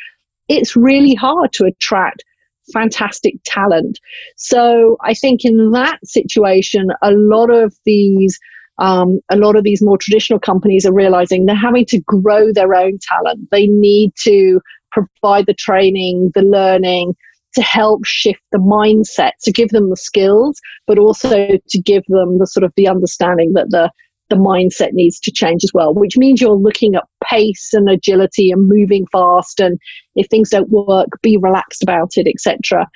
[0.49, 2.25] it's really hard to attract
[2.73, 3.99] fantastic talent.
[4.37, 8.39] So I think in that situation, a lot of these
[8.79, 12.75] um, a lot of these more traditional companies are realizing they're having to grow their
[12.75, 13.49] own talent.
[13.51, 14.61] They need to
[14.93, 17.15] provide the training, the learning
[17.57, 22.39] to help shift the mindset, to give them the skills, but also to give them
[22.39, 23.91] the sort of the understanding that the
[24.29, 28.51] the mindset needs to change as well, which means you're looking at pace and agility
[28.51, 29.61] and moving fast.
[29.61, 29.79] And
[30.17, 32.89] if things don't work, be relaxed about it, etc.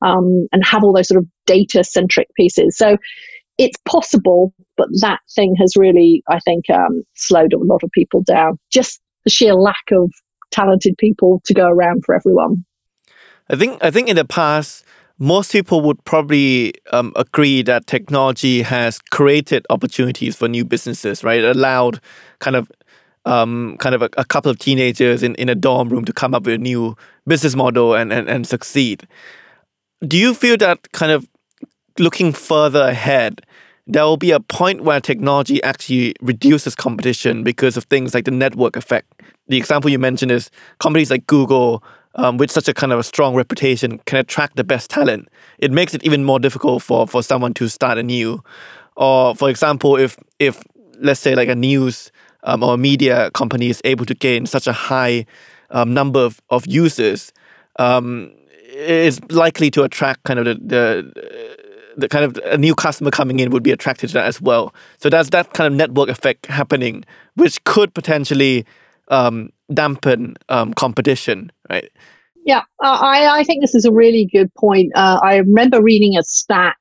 [0.00, 2.76] Um, and have all those sort of data centric pieces.
[2.76, 2.96] So
[3.58, 8.22] it's possible, but that thing has really, I think, um, slowed a lot of people
[8.22, 8.58] down.
[8.72, 10.10] Just the sheer lack of
[10.52, 12.64] talented people to go around for everyone.
[13.52, 14.84] I think I think in the past,
[15.18, 21.40] most people would probably um, agree that technology has created opportunities for new businesses, right?
[21.40, 22.00] It allowed
[22.40, 22.72] kind of
[23.24, 26.34] um, kind of a, a, couple of teenagers in, in a dorm room to come
[26.34, 29.06] up with a new business model and, and, and succeed.
[30.04, 31.28] Do you feel that kind of
[32.00, 33.42] looking further ahead,
[33.86, 38.30] there will be a point where technology actually reduces competition because of things like the
[38.30, 39.22] network effect.
[39.48, 41.82] The example you mentioned is companies like Google,
[42.14, 45.28] um, with such a kind of a strong reputation, can attract the best talent.
[45.58, 48.42] It makes it even more difficult for, for someone to start anew.
[48.96, 50.62] Or, for example, if if
[50.98, 52.12] let's say like a news
[52.44, 55.26] um, or media company is able to gain such a high
[55.70, 57.32] um, number of, of users,
[57.78, 58.30] um,
[58.64, 61.56] it's likely to attract kind of the, the
[61.96, 64.74] the kind of a new customer coming in would be attracted to that as well.
[64.98, 67.04] So that's that kind of network effect happening,
[67.34, 68.64] which could potentially
[69.08, 71.90] um, dampen um, competition, right?
[72.44, 74.92] Yeah, uh, I, I think this is a really good point.
[74.96, 76.76] Uh, I remember reading a stat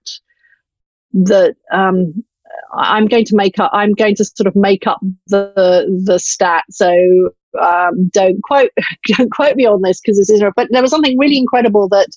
[1.13, 2.23] that um,
[2.73, 3.69] I'm going to make up.
[3.73, 6.63] I'm going to sort of make up the the stat.
[6.71, 8.71] So um, don't quote
[9.17, 10.43] don't quote me on this because this is.
[10.55, 12.09] But there was something really incredible that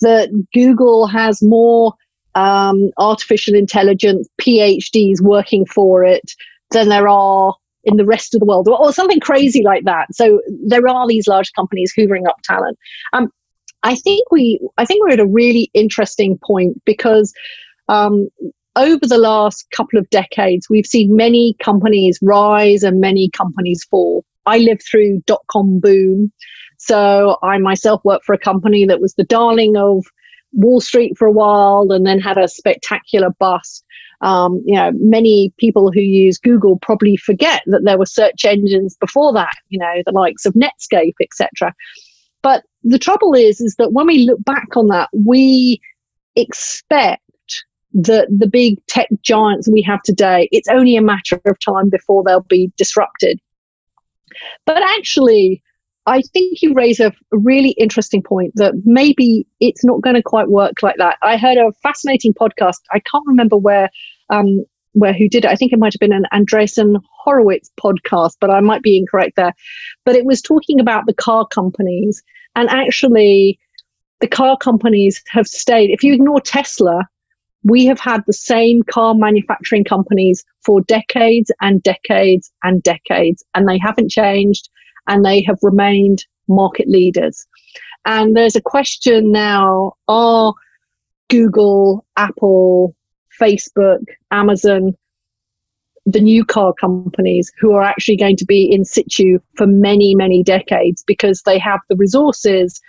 [0.00, 1.92] that Google has more
[2.34, 6.32] um, artificial intelligence PhDs working for it
[6.70, 7.54] than there are
[7.88, 10.06] in the rest of the world or, or something crazy like that.
[10.12, 10.24] So
[10.72, 12.76] there are these large companies hoovering up talent.
[13.12, 13.24] Um,
[13.82, 14.44] I think we
[14.76, 17.32] I think we're at a really interesting point because
[17.88, 18.14] um,
[18.76, 24.24] over the last couple of decades, we've seen many companies rise and many companies fall.
[24.46, 26.32] I lived through dot com boom.
[26.78, 30.04] So I myself worked for a company that was the darling of
[30.52, 33.84] Wall Street for a while and then had a spectacular bust.
[34.20, 38.96] Um, you know, many people who use Google probably forget that there were search engines
[38.96, 41.72] before that, you know, the likes of Netscape, etc.
[42.42, 45.80] But the trouble is, is that when we look back on that, we
[46.36, 47.22] expect
[47.94, 52.22] that the big tech giants we have today, it's only a matter of time before
[52.24, 53.40] they'll be disrupted.
[54.66, 55.62] But actually,
[56.08, 60.48] I think you raise a really interesting point that maybe it's not going to quite
[60.48, 61.18] work like that.
[61.22, 62.78] I heard a fascinating podcast.
[62.92, 63.90] I can't remember where
[64.30, 65.50] um, where who did it.
[65.50, 69.36] I think it might have been an Andreessen Horowitz podcast, but I might be incorrect
[69.36, 69.54] there.
[70.06, 72.22] But it was talking about the car companies,
[72.56, 73.58] and actually,
[74.20, 75.90] the car companies have stayed.
[75.90, 77.06] If you ignore Tesla,
[77.64, 83.68] we have had the same car manufacturing companies for decades and decades and decades, and
[83.68, 84.70] they haven't changed
[85.08, 87.46] and they have remained market leaders.
[88.04, 90.54] And there's a question now are
[91.28, 92.94] Google, Apple,
[93.40, 94.96] Facebook, Amazon,
[96.06, 100.42] the new car companies who are actually going to be in situ for many, many
[100.42, 102.80] decades because they have the resources,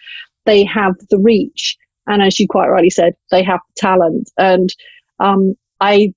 [0.45, 4.31] they have the reach, and as you quite rightly said, they have talent.
[4.37, 4.73] And
[5.19, 6.13] um, I,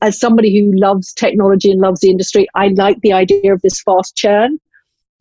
[0.00, 3.80] as somebody who loves technology and loves the industry, I like the idea of this
[3.82, 4.58] fast churn.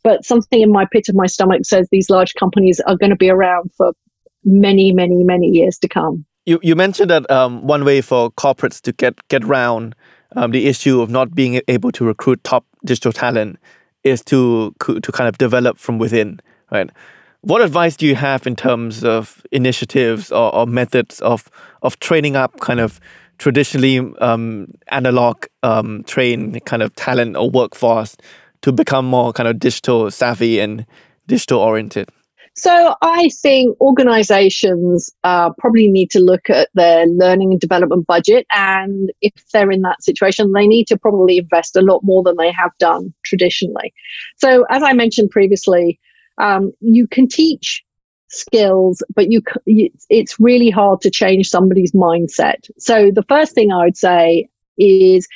[0.03, 3.15] But something in my pit of my stomach says these large companies are going to
[3.15, 3.93] be around for
[4.43, 6.25] many, many, many years to come.
[6.45, 9.95] You, you mentioned that um, one way for corporates to get get around
[10.35, 13.59] um, the issue of not being able to recruit top digital talent
[14.03, 16.89] is to to kind of develop from within, right?
[17.41, 21.49] What advice do you have in terms of initiatives or, or methods of
[21.81, 22.99] of training up kind of
[23.37, 28.17] traditionally um, analog um, trained kind of talent or workforce
[28.63, 30.85] to become more kind of digital savvy and
[31.27, 32.09] digital oriented?
[32.55, 38.45] So I think organizations uh, probably need to look at their learning and development budget.
[38.51, 42.35] And if they're in that situation, they need to probably invest a lot more than
[42.37, 43.91] they have done traditionally.
[44.37, 45.99] So as I mentioned previously,
[46.37, 47.83] um, you can teach
[48.29, 52.69] skills, but you, it's really hard to change somebody's mindset.
[52.77, 54.47] So the first thing I would say
[54.77, 55.27] is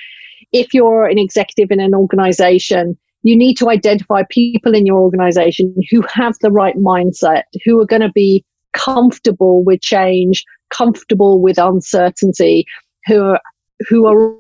[0.52, 2.98] if you're an executive in an organization,
[3.28, 7.86] you need to identify people in your organization who have the right mindset, who are
[7.86, 12.66] going to be comfortable with change, comfortable with uncertainty,
[13.06, 13.42] who are,
[13.88, 14.36] who are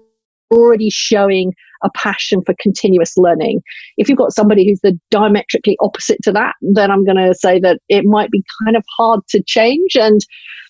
[0.51, 3.61] already showing a passion for continuous learning.
[3.97, 7.59] If you've got somebody who's the diametrically opposite to that, then I'm going to say
[7.59, 9.95] that it might be kind of hard to change.
[9.95, 10.21] And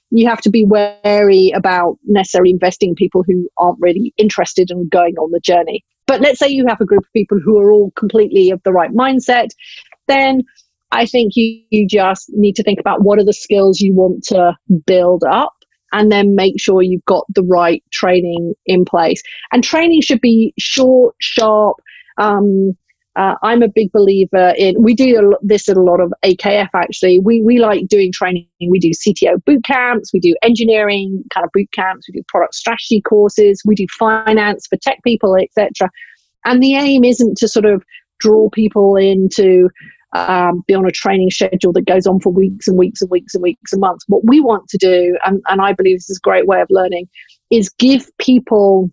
[0.10, 4.88] you have to be wary about necessarily investing in people who aren't really interested in
[4.90, 5.84] going on the journey.
[6.08, 8.72] But let's say you have a group of people who are all completely of the
[8.72, 9.50] right mindset,
[10.08, 10.44] then
[10.92, 14.24] I think you, you just need to think about what are the skills you want
[14.26, 14.56] to
[14.86, 15.54] build up
[15.92, 19.22] and then make sure you've got the right training in place.
[19.52, 21.78] And training should be short, sharp.
[22.18, 22.78] Um,
[23.18, 24.82] uh, I'm a big believer in.
[24.82, 26.70] We do this at a lot of AKF.
[26.76, 28.48] Actually, we we like doing training.
[28.70, 30.14] We do CTO boot camps.
[30.14, 32.08] We do engineering kind of boot camps.
[32.08, 33.62] We do product strategy courses.
[33.66, 35.90] We do finance for tech people, etc.
[36.46, 37.84] And the aim isn't to sort of
[38.20, 39.70] draw people into
[40.14, 43.34] um, be on a training schedule that goes on for weeks and weeks and weeks
[43.34, 44.06] and weeks and months.
[44.08, 46.68] What we want to do, and, and I believe this is a great way of
[46.70, 47.10] learning,
[47.50, 48.92] is give people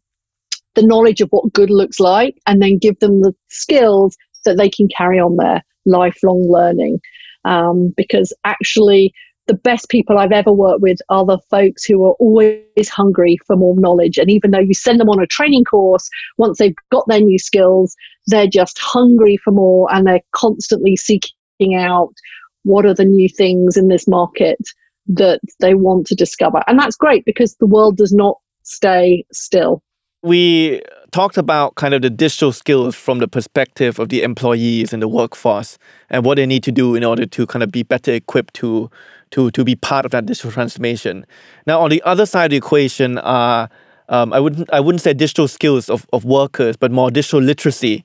[0.74, 4.68] the knowledge of what good looks like and then give them the skills that they
[4.68, 7.00] can carry on their lifelong learning.
[7.44, 9.12] Um, because actually,
[9.46, 13.56] the best people I've ever worked with are the folks who are always hungry for
[13.56, 14.16] more knowledge.
[14.16, 16.08] And even though you send them on a training course,
[16.38, 17.94] once they've got their new skills,
[18.26, 22.14] they're just hungry for more and they're constantly seeking out
[22.62, 24.58] what are the new things in this market
[25.06, 26.62] that they want to discover.
[26.66, 29.82] And that's great because the world does not stay still.
[30.24, 35.02] We talked about kind of the digital skills from the perspective of the employees and
[35.02, 35.76] the workforce
[36.08, 38.90] and what they need to do in order to kind of be better equipped to
[39.32, 41.26] to to be part of that digital transformation.
[41.66, 43.68] Now, on the other side of the equation are
[44.08, 48.02] um, I wouldn't I wouldn't say digital skills of, of workers, but more digital literacy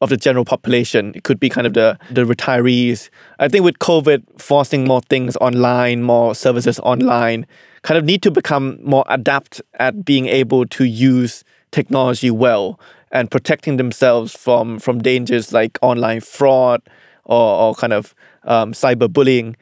[0.00, 1.12] of the general population.
[1.14, 3.10] It could be kind of the the retirees.
[3.38, 7.46] I think with COVID forcing more things online, more services online,
[7.82, 12.78] kind of need to become more adept at being able to use technology well
[13.12, 16.80] and protecting themselves from from dangers like online fraud
[17.24, 18.14] or, or kind of
[18.44, 19.56] um, cyberbullying.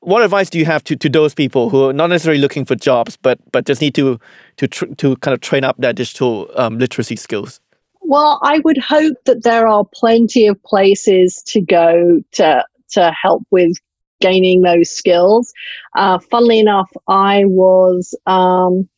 [0.00, 2.76] What advice do you have to, to those people who are not necessarily looking for
[2.76, 4.18] jobs, but but just need to
[4.56, 7.60] to tr- to kind of train up their digital um, literacy skills?
[8.02, 13.42] Well, I would hope that there are plenty of places to go to to help
[13.50, 13.76] with
[14.20, 15.52] gaining those skills.
[15.96, 18.88] Uh, funnily enough, I was um,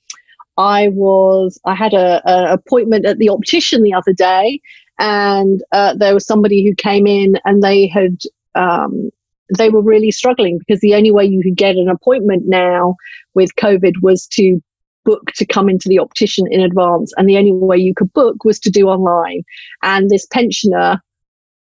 [0.59, 4.61] I was I had a, a, appointment at the optician the other day,
[4.99, 8.19] and uh, there was somebody who came in and they had
[8.57, 9.11] um,
[9.57, 12.97] they were really struggling because the only way you could get an appointment now
[13.35, 14.61] with COVID was to
[15.05, 18.45] book to come into the optician in advance, and the only way you could book
[18.45, 19.43] was to do online.
[19.83, 21.01] And this pensioner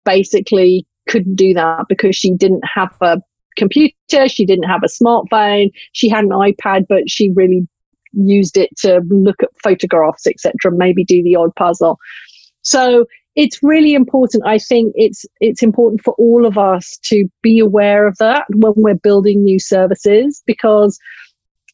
[0.06, 3.20] basically couldn't do that because she didn't have a
[3.58, 7.68] computer, she didn't have a smartphone, she had an iPad, but she really
[8.16, 12.00] used it to look at photographs, etc., maybe do the odd puzzle.
[12.62, 13.06] So
[13.36, 14.44] it's really important.
[14.46, 18.74] I think it's it's important for all of us to be aware of that when
[18.78, 20.98] we're building new services because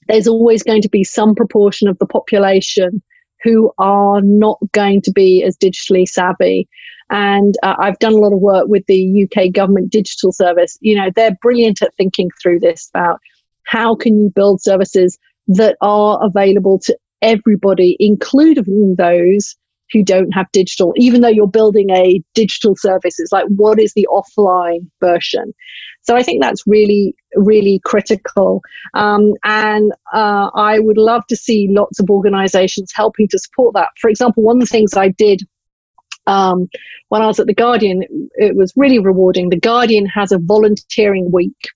[0.08, 3.02] there's always going to be some proportion of the population
[3.44, 6.68] who are not going to be as digitally savvy.
[7.10, 10.78] And uh, I've done a lot of work with the UK government digital service.
[10.82, 13.20] You know, they're brilliant at thinking through this about
[13.66, 15.18] how can you build services
[15.56, 19.56] that are available to everybody, including those
[19.92, 23.20] who don't have digital, even though you're building a digital service.
[23.20, 25.54] It's like, what is the offline version?
[26.04, 28.62] So I think that's really, really critical.
[28.94, 33.90] Um, and uh, I would love to see lots of organizations helping to support that.
[34.00, 35.42] For example, one of the things I did
[36.28, 36.70] um,
[37.10, 38.04] when I was at The Guardian,
[38.36, 39.50] it was really rewarding.
[39.50, 41.70] The Guardian has a volunteering week,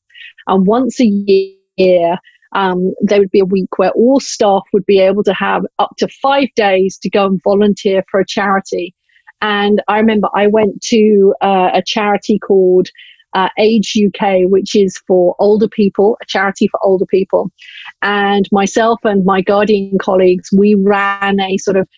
[0.47, 2.17] and once a year,
[2.55, 5.91] um, there would be a week where all staff would be able to have up
[5.97, 8.95] to five days to go and volunteer for a charity.
[9.41, 12.87] And I remember I went to uh, a charity called
[13.33, 17.51] uh, Age UK, which is for older people, a charity for older people.
[18.01, 21.89] And myself and my Guardian colleagues, we ran a sort of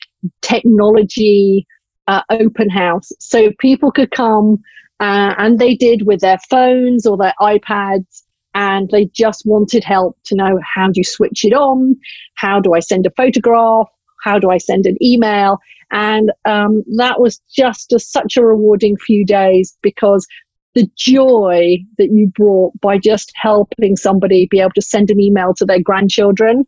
[0.41, 1.67] technology
[2.07, 3.11] uh, open house.
[3.19, 4.57] So people could come,
[4.99, 8.23] uh, and they did with their phones or their iPads
[8.57, 11.95] and they just wanted help to know how do you switch it on?
[12.33, 13.87] How do I send a photograph?
[14.23, 15.59] How do I send an email?
[15.91, 20.25] And um, that was just a, such a rewarding few days because
[20.73, 25.53] the joy that you brought by just helping somebody be able to send an email
[25.57, 26.65] to their grandchildren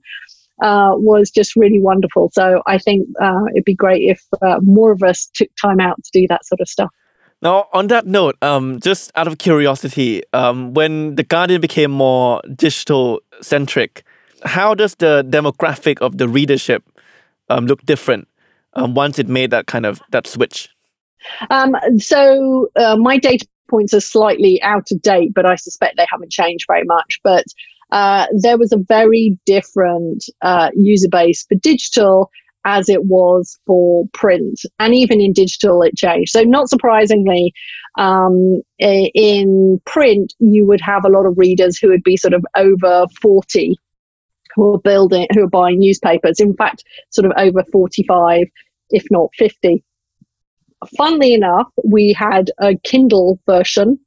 [0.62, 2.30] uh, was just really wonderful.
[2.34, 5.98] So I think uh, it'd be great if uh, more of us took time out
[6.04, 6.90] to do that sort of stuff.
[7.42, 12.42] Now, on that note, um, just out of curiosity, um, when the Guardian became more
[12.54, 14.04] digital centric,
[14.44, 16.84] how does the demographic of the readership
[17.50, 18.28] um, look different
[18.74, 20.70] um, once it made that kind of that switch?
[21.50, 26.08] Um, so uh, my data points are slightly out of date, but I suspect they
[26.12, 27.20] haven't changed very much.
[27.24, 27.46] But
[27.92, 32.30] uh, there was a very different uh, user base for digital
[32.66, 34.60] as it was for print.
[34.80, 36.32] And even in digital, it changed.
[36.32, 37.53] So, not surprisingly,
[37.97, 42.45] um, in print, you would have a lot of readers who would be sort of
[42.55, 43.76] over 40
[44.55, 46.39] who are building, who are buying newspapers.
[46.39, 48.47] In fact, sort of over 45,
[48.89, 49.84] if not 50.
[50.97, 53.99] Funnily enough, we had a Kindle version.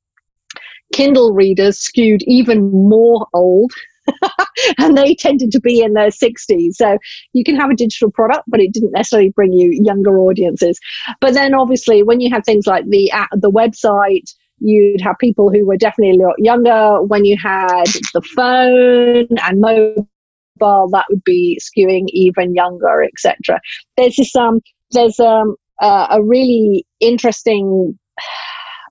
[0.93, 3.73] Kindle readers skewed even more old
[4.79, 6.75] and they tended to be in their 60s.
[6.75, 6.99] So
[7.33, 10.79] you can have a digital product, but it didn't necessarily bring you younger audiences.
[11.21, 15.51] But then obviously, when you have things like the app, the website, you'd have people
[15.51, 17.03] who were definitely a lot younger.
[17.03, 23.61] When you had the phone and mobile, that would be skewing even younger, etc.
[23.97, 24.61] There's this um,
[24.93, 27.99] there's um, uh, a really interesting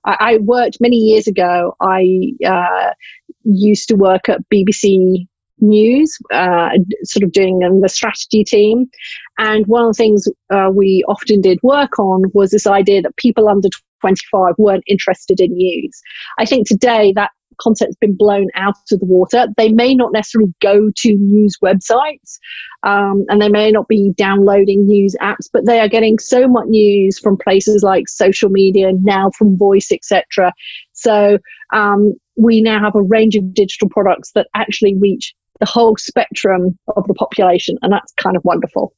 [0.04, 1.76] I, worked many years ago.
[1.80, 2.90] I uh,
[3.44, 5.26] used to work at BBC
[5.60, 6.70] News, uh,
[7.04, 8.90] sort of doing um, the strategy team.
[9.38, 13.16] And one of the things uh, we often did work on was this idea that
[13.16, 13.68] people under
[14.02, 15.98] 25 weren't interested in news.
[16.38, 17.30] I think today that
[17.60, 19.46] content's been blown out of the water.
[19.56, 22.38] They may not necessarily go to news websites
[22.82, 26.66] um, and they may not be downloading news apps, but they are getting so much
[26.66, 30.52] news from places like social media, now from voice, etc.
[30.92, 31.38] So
[31.72, 36.76] um, we now have a range of digital products that actually reach the whole spectrum
[36.96, 38.94] of the population, and that's kind of wonderful.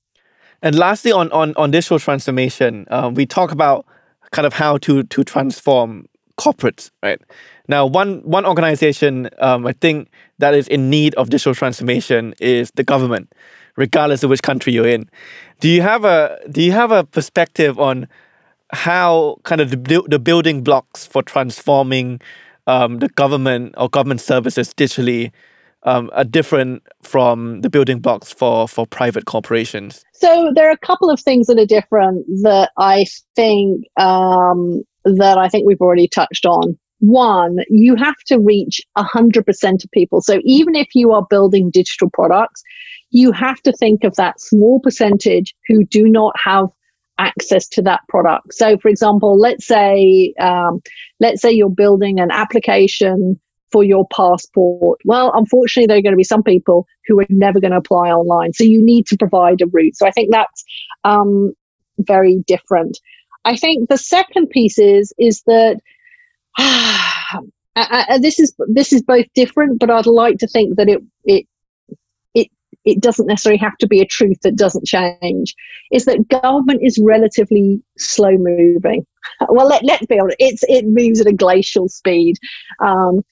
[0.62, 3.84] And lastly, on on, on digital transformation, um, we talk about
[4.34, 6.06] kind of how to to transform
[6.36, 7.20] corporates, right?
[7.68, 12.70] Now, one one organization um, I think that is in need of digital transformation is
[12.74, 13.32] the government,
[13.76, 15.08] regardless of which country you're in.
[15.60, 18.08] Do you have a do you have a perspective on
[18.72, 22.20] how kind of the, the building blocks for transforming
[22.66, 25.30] um, the government or government services digitally
[25.84, 30.04] um, are different from the building blocks for for private corporations?
[30.12, 33.04] So there are a couple of things that are different that I
[33.36, 36.78] think um, that I think we've already touched on.
[37.00, 40.22] One, you have to reach 100% of people.
[40.22, 42.62] So even if you are building digital products,
[43.10, 46.66] you have to think of that small percentage who do not have
[47.18, 48.54] access to that product.
[48.54, 50.80] So, for example, let's say um,
[51.20, 53.38] let's say you're building an application
[53.74, 55.00] for your passport.
[55.04, 58.08] Well, unfortunately, there are going to be some people who are never going to apply
[58.10, 58.52] online.
[58.52, 59.96] So you need to provide a route.
[59.96, 60.64] So I think that's
[61.02, 61.52] um,
[61.98, 62.96] very different.
[63.44, 65.80] I think the second piece is is that
[67.76, 71.46] uh, this is this is both different, but I'd like to think that it it
[72.32, 72.46] it
[72.84, 75.52] it doesn't necessarily have to be a truth that doesn't change.
[75.90, 79.04] Is that government is relatively slow moving.
[79.48, 82.36] Well, let, let's be honest, it's it moves at a glacial speed.
[82.80, 83.24] Um,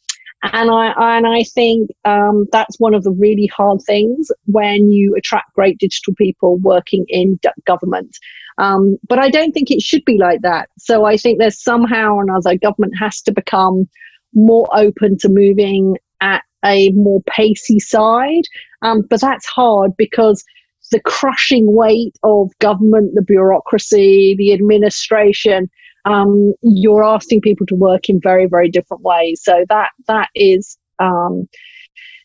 [0.42, 5.14] and I and I think um, that's one of the really hard things when you
[5.16, 8.18] attract great digital people working in d- government.
[8.58, 10.68] Um, but I don't think it should be like that.
[10.78, 13.88] So I think there's somehow or another government has to become
[14.34, 18.44] more open to moving at a more pacey side.
[18.82, 20.44] Um, but that's hard because
[20.90, 25.70] the crushing weight of government, the bureaucracy, the administration
[26.04, 29.40] um, you're asking people to work in very, very different ways.
[29.42, 31.48] So that that is um,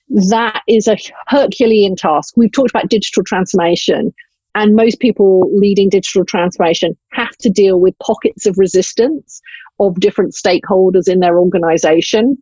[0.09, 0.97] that is a
[1.27, 2.33] Herculean task.
[2.37, 4.13] We've talked about digital transformation,
[4.55, 9.41] and most people leading digital transformation have to deal with pockets of resistance
[9.79, 12.41] of different stakeholders in their organization.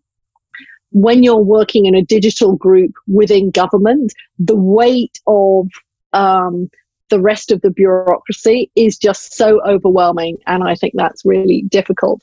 [0.92, 5.68] When you're working in a digital group within government, the weight of
[6.14, 6.70] um,
[7.10, 10.38] the rest of the bureaucracy is just so overwhelming.
[10.48, 12.22] And I think that's really difficult.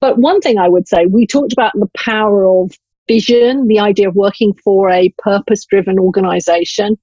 [0.00, 2.72] But one thing I would say, we talked about the power of
[3.10, 6.96] vision, the idea of working for a purpose driven organization.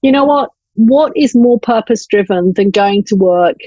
[0.00, 0.50] You know what?
[0.74, 3.58] What is more purpose driven than going to work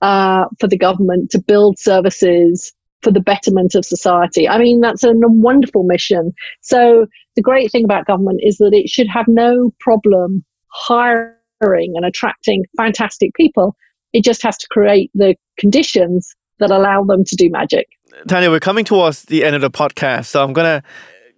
[0.00, 2.72] uh, for the government to build services
[3.02, 4.48] for the betterment of society?
[4.48, 6.32] I mean, that's a wonderful mission.
[6.62, 7.06] So,
[7.36, 12.64] the great thing about government is that it should have no problem hiring and attracting
[12.76, 13.76] fantastic people.
[14.12, 17.86] It just has to create the conditions that allow them to do magic.
[18.26, 20.88] Tanya, we're coming towards the end of the podcast, so I'm going to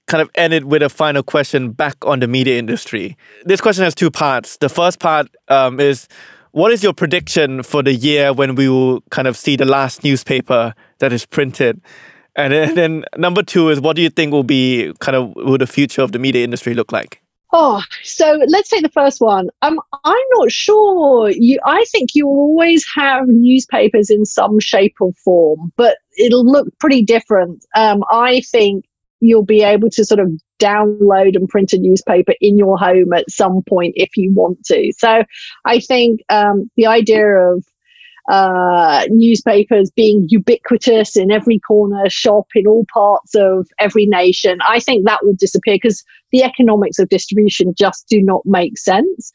[0.06, 3.16] kind of end it with a final question back on the media industry.
[3.44, 4.56] This question has two parts.
[4.56, 6.08] The first part um, is
[6.52, 10.02] what is your prediction for the year when we will kind of see the last
[10.02, 11.80] newspaper that is printed?
[12.36, 15.32] And then, and then number two is what do you think will be kind of
[15.36, 17.22] will the future of the media industry look like?
[17.52, 19.48] Oh, so let's take the first one.
[19.62, 21.30] Um, I'm not sure.
[21.30, 26.68] You, I think you always have newspapers in some shape or form, but it'll look
[26.78, 27.64] pretty different.
[27.74, 28.84] Um, I think
[29.18, 33.30] you'll be able to sort of download and print a newspaper in your home at
[33.30, 34.92] some point if you want to.
[34.96, 35.24] So
[35.64, 37.64] I think um, the idea of
[38.30, 44.60] uh, newspapers being ubiquitous in every corner shop in all parts of every nation.
[44.68, 49.32] I think that will disappear because the economics of distribution just do not make sense.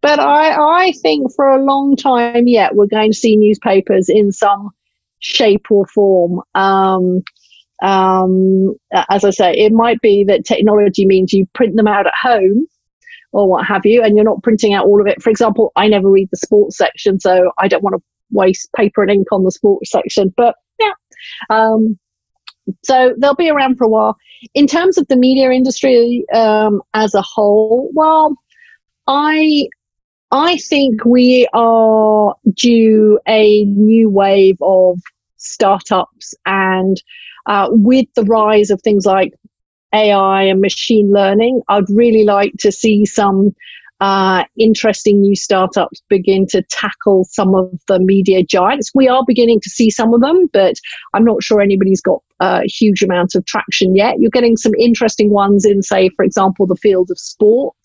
[0.00, 4.32] But I, I think for a long time yet, we're going to see newspapers in
[4.32, 4.70] some
[5.18, 6.40] shape or form.
[6.54, 7.22] Um,
[7.82, 8.76] um,
[9.10, 12.66] as I say, it might be that technology means you print them out at home
[13.32, 15.20] or what have you, and you're not printing out all of it.
[15.20, 19.02] For example, I never read the sports section, so I don't want to waste paper
[19.02, 20.32] and ink on the sports section.
[20.36, 20.92] But yeah.
[21.50, 21.98] Um,
[22.84, 24.16] so they'll be around for a while.
[24.54, 28.36] In terms of the media industry um, as a whole, well,
[29.06, 29.68] I
[30.30, 35.00] I think we are due a new wave of
[35.38, 37.02] startups, and
[37.46, 39.32] uh, with the rise of things like
[39.94, 43.54] AI and machine learning, I'd really like to see some
[44.00, 48.92] uh, interesting new startups begin to tackle some of the media giants.
[48.94, 50.76] We are beginning to see some of them, but
[51.14, 54.20] I'm not sure anybody's got a huge amount of traction yet.
[54.20, 57.76] You're getting some interesting ones in, say, for example, the field of sport.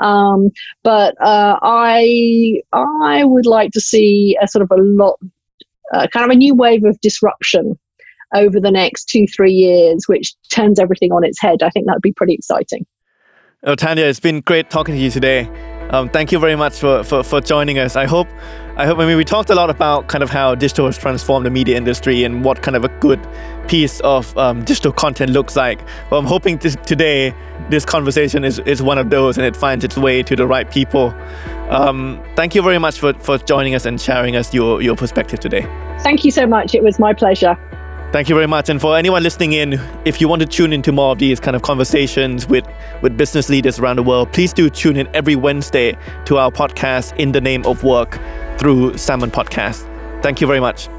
[0.00, 0.50] Um,
[0.82, 5.18] but uh, I I would like to see a sort of a lot,
[5.92, 7.78] uh, kind of a new wave of disruption
[8.34, 11.62] over the next two three years, which turns everything on its head.
[11.62, 12.86] I think that would be pretty exciting.
[13.64, 15.48] Oh, Tanya, it's been great talking to you today.
[15.90, 17.94] Um, thank you very much for, for, for joining us.
[17.94, 18.26] I hope
[18.76, 18.98] I hope.
[18.98, 21.76] I mean, we talked a lot about kind of how digital has transformed the media
[21.76, 23.24] industry and what kind of a good
[23.68, 25.80] piece of um, digital content looks like.
[26.10, 27.32] Well, I'm hoping this, today
[27.70, 30.68] this conversation is, is one of those and it finds its way to the right
[30.68, 31.14] people.
[31.70, 35.38] Um, thank you very much for, for joining us and sharing us your, your perspective
[35.38, 35.62] today.
[36.00, 36.74] Thank you so much.
[36.74, 37.56] It was my pleasure.
[38.12, 38.68] Thank you very much.
[38.68, 41.56] And for anyone listening in, if you want to tune into more of these kind
[41.56, 42.66] of conversations with,
[43.00, 47.16] with business leaders around the world, please do tune in every Wednesday to our podcast,
[47.16, 48.20] In the Name of Work,
[48.58, 49.88] through Salmon Podcast.
[50.22, 50.90] Thank you very much.